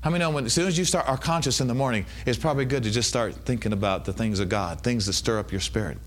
How 0.02 0.10
many 0.10 0.24
know 0.24 0.30
when 0.30 0.46
as 0.46 0.54
soon 0.54 0.68
as 0.68 0.78
you 0.78 0.86
start 0.86 1.08
are 1.10 1.18
conscious 1.18 1.60
in 1.60 1.68
the 1.68 1.74
morning, 1.74 2.06
it's 2.26 2.38
probably 2.38 2.64
good 2.64 2.84
to 2.84 2.92
just 2.92 3.10
start 3.10 3.34
thinking 3.34 3.74
about 3.74 4.06
the 4.06 4.14
things 4.14 4.40
of 4.40 4.48
God, 4.48 4.82
things 4.82 5.06
that 5.08 5.14
stir 5.14 5.38
up 5.40 5.52
your 5.52 5.60
spirit. 5.60 5.98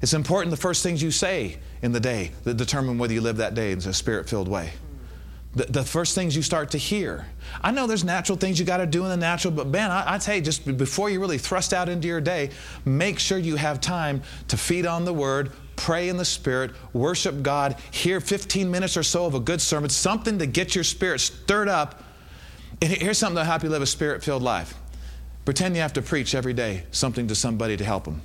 It's 0.00 0.14
important 0.14 0.50
the 0.50 0.56
first 0.56 0.82
things 0.82 1.02
you 1.02 1.10
say 1.10 1.58
in 1.82 1.92
the 1.92 2.00
day 2.00 2.30
that 2.44 2.56
determine 2.56 2.98
whether 2.98 3.12
you 3.12 3.20
live 3.20 3.38
that 3.38 3.54
day 3.54 3.72
in 3.72 3.78
a 3.78 3.92
spirit 3.92 4.28
filled 4.28 4.48
way. 4.48 4.72
The, 5.56 5.64
the, 5.64 5.82
first 5.82 6.14
things 6.14 6.36
you 6.36 6.42
start 6.42 6.70
to 6.70 6.78
hear. 6.78 7.26
I 7.60 7.72
know 7.72 7.88
there's 7.88 8.04
natural 8.04 8.38
things 8.38 8.60
you 8.60 8.64
got 8.64 8.76
to 8.76 8.86
do 8.86 9.02
in 9.02 9.10
the 9.10 9.16
natural, 9.16 9.52
but 9.52 9.66
man, 9.66 9.90
I, 9.90 10.14
I 10.14 10.18
tell 10.18 10.36
you, 10.36 10.40
just 10.40 10.64
before 10.76 11.10
you 11.10 11.18
really 11.18 11.38
thrust 11.38 11.74
out 11.74 11.88
into 11.88 12.06
your 12.06 12.20
day, 12.20 12.50
make 12.84 13.18
sure 13.18 13.36
you 13.36 13.56
have 13.56 13.80
time 13.80 14.22
to 14.46 14.56
feed 14.56 14.86
on 14.86 15.04
the 15.04 15.12
Word, 15.12 15.50
pray 15.80 16.08
in 16.10 16.16
the 16.16 16.24
Spirit, 16.24 16.72
worship 16.92 17.42
God, 17.42 17.76
hear 17.90 18.20
15 18.20 18.70
minutes 18.70 18.96
or 18.96 19.02
so 19.02 19.24
of 19.24 19.34
a 19.34 19.40
good 19.40 19.60
sermon, 19.60 19.88
something 19.88 20.38
to 20.38 20.46
get 20.46 20.74
your 20.74 20.84
spirit 20.84 21.20
stirred 21.20 21.68
up. 21.68 22.04
And 22.82 22.92
here's 22.92 23.18
something 23.18 23.36
to 23.36 23.44
help 23.44 23.62
you 23.62 23.70
live 23.70 23.82
a 23.82 23.86
spirit 23.86 24.22
filled 24.22 24.42
life. 24.42 24.74
Pretend 25.44 25.74
you 25.74 25.82
have 25.82 25.94
to 25.94 26.02
preach 26.02 26.34
every 26.34 26.52
day 26.52 26.84
something 26.90 27.26
to 27.28 27.34
somebody 27.34 27.76
to 27.76 27.84
help 27.84 28.04
them. 28.04 28.20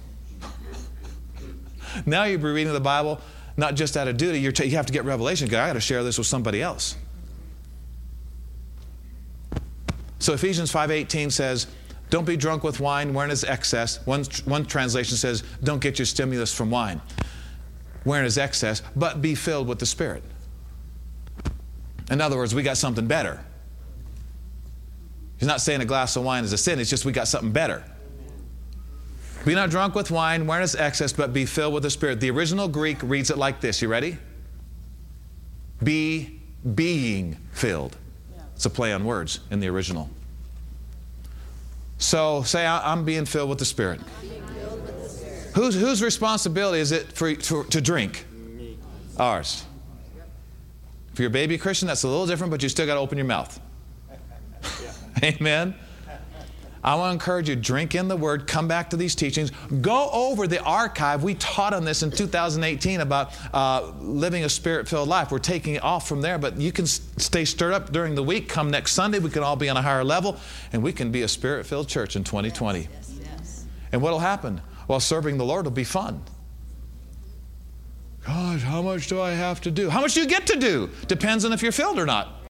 now 2.06 2.26
you'll 2.26 2.42
be 2.42 2.50
reading 2.50 2.74
the 2.74 2.80
Bible 2.80 3.22
not 3.58 3.76
just 3.76 3.96
out 3.96 4.08
of 4.08 4.18
duty, 4.18 4.40
you 4.40 4.52
t- 4.52 4.66
you 4.66 4.76
have 4.76 4.86
to 4.86 4.94
get 4.94 5.06
revelation. 5.06 5.48
God, 5.48 5.64
I 5.64 5.68
got 5.68 5.74
to 5.74 5.80
share 5.80 6.04
this 6.04 6.18
with 6.18 6.28
somebody 6.28 6.62
else. 6.62 6.96
So 10.20 10.34
Ephesians 10.34 10.72
5:18 10.72 11.32
says, 11.32 11.68
"Don't 12.10 12.26
be 12.26 12.36
drunk 12.36 12.64
with 12.64 12.80
wine 12.80 13.14
wherein 13.14 13.32
is 13.32 13.44
excess." 13.44 14.00
One, 14.06 14.26
one 14.46 14.66
translation 14.66 15.18
says, 15.18 15.44
"Don't 15.64 15.80
get 15.80 16.00
your 16.00 16.06
stimulus 16.06 16.54
from 16.54 16.70
wine, 16.70 17.02
is 18.06 18.38
excess, 18.38 18.82
but 18.96 19.22
be 19.22 19.36
filled 19.36 19.68
with 19.68 19.80
the 19.80 19.86
Spirit." 19.86 20.24
In 22.10 22.22
other 22.22 22.38
words, 22.38 22.54
we 22.54 22.64
got 22.64 22.78
something 22.78 23.08
better. 23.08 23.44
He's 25.38 25.48
not 25.48 25.60
saying 25.60 25.82
a 25.82 25.86
glass 25.86 26.16
of 26.16 26.24
wine 26.24 26.44
is 26.44 26.54
a 26.54 26.58
sin, 26.58 26.80
it's 26.80 26.90
just 26.90 27.04
we 27.04 27.12
got 27.12 27.28
something 27.28 27.52
better. 27.52 27.84
Be 29.46 29.54
not 29.54 29.70
drunk 29.70 29.94
with 29.94 30.10
wine, 30.10 30.48
wherein 30.48 30.64
is 30.64 30.76
excess, 30.76 31.14
but 31.14 31.32
be 31.32 31.46
filled 31.46 31.74
with 31.74 31.84
the 31.84 31.90
Spirit. 31.90 32.20
The 32.20 32.32
original 32.32 32.68
Greek 32.68 32.98
reads 33.04 33.30
it 33.30 33.38
like 33.38 33.62
this. 33.62 33.82
You 33.82 33.88
ready? 33.88 34.18
Be 35.84 36.42
being 36.74 37.38
filled. 37.52 37.96
It's 38.56 38.66
a 38.66 38.70
play 38.72 38.92
on 38.92 39.06
words 39.06 39.42
in 39.52 39.60
the 39.60 39.68
original. 39.68 40.10
So 42.00 42.42
say, 42.44 42.66
I'm 42.66 43.06
being 43.06 43.26
filled 43.26 43.50
with 43.50 43.60
the 43.60 43.66
Spirit. 43.66 44.00
Whose, 45.56 45.74
whose 45.74 46.04
responsibility 46.04 46.80
is 46.80 46.92
it 46.92 47.14
for, 47.14 47.34
to, 47.34 47.64
to 47.64 47.82
drink? 47.82 48.26
Ours. 49.18 49.64
If 51.14 51.20
you're 51.20 51.30
a 51.30 51.32
baby 51.32 51.58
Christian, 51.58 51.88
that's 51.88 52.04
a 52.04 52.10
little 52.10 52.28
different, 52.28 52.52
but 52.52 52.62
you 52.62 52.68
still 52.68 52.86
got 52.86 52.96
to 52.96 53.00
open 53.00 53.18
your 53.18 53.26
mouth. 53.26 53.58
Amen. 55.24 55.74
I 56.84 56.96
want 56.96 57.10
to 57.10 57.14
encourage 57.14 57.48
you 57.48 57.56
drink 57.56 57.96
in 57.96 58.10
the 58.10 58.18
Word, 58.18 58.48
come 58.48 58.68
back 58.68 58.90
to 58.90 58.98
these 58.98 59.16
teachings, 59.16 59.52
go 59.82 60.10
over 60.12 60.46
the 60.46 60.62
archive. 60.62 61.24
We 61.24 61.36
taught 61.36 61.74
on 61.74 61.86
this 61.86 62.04
in 62.04 62.12
2018 62.12 63.00
about 63.00 63.34
uh, 63.54 63.92
living 64.02 64.44
a 64.44 64.50
spirit 64.50 64.88
filled 64.90 65.08
life. 65.08 65.32
We're 65.32 65.40
taking 65.40 65.76
it 65.76 65.84
off 65.84 66.08
from 66.08 66.22
there, 66.22 66.38
but 66.38 66.58
you 66.58 66.72
can 66.74 66.86
stay 66.86 67.46
stirred 67.46 67.74
up 67.74 67.92
during 67.92 68.14
the 68.14 68.22
week. 68.22 68.50
Come 68.50 68.70
next 68.70 68.92
Sunday, 68.92 69.20
we 69.20 69.32
can 69.32 69.42
all 69.42 69.56
be 69.56 69.70
on 69.70 69.78
a 69.78 69.82
higher 69.82 70.04
level, 70.04 70.38
and 70.74 70.84
we 70.84 70.92
can 70.92 71.12
be 71.12 71.24
a 71.24 71.28
spirit 71.28 71.66
filled 71.66 71.88
church 71.88 72.18
in 72.18 72.24
2020. 72.24 72.82
Yes, 72.82 73.14
yes. 73.20 73.66
And 73.94 74.02
what 74.02 74.12
will 74.12 74.20
happen? 74.20 74.62
Well, 74.88 75.00
serving 75.00 75.38
the 75.38 75.46
Lord 75.46 75.66
will 75.66 75.72
be 75.72 75.84
fun. 75.84 76.22
God, 78.26 78.60
how 78.60 78.82
much 78.82 79.08
do 79.08 79.22
I 79.22 79.32
have 79.32 79.62
to 79.62 79.72
do? 79.72 79.90
How 79.90 80.02
much 80.02 80.16
do 80.16 80.22
you 80.22 80.28
get 80.28 80.48
to 80.48 80.58
do? 80.58 80.90
Depends 81.08 81.46
on 81.46 81.54
if 81.54 81.62
you're 81.62 81.72
filled 81.72 82.00
or 82.00 82.06
not. 82.06 82.42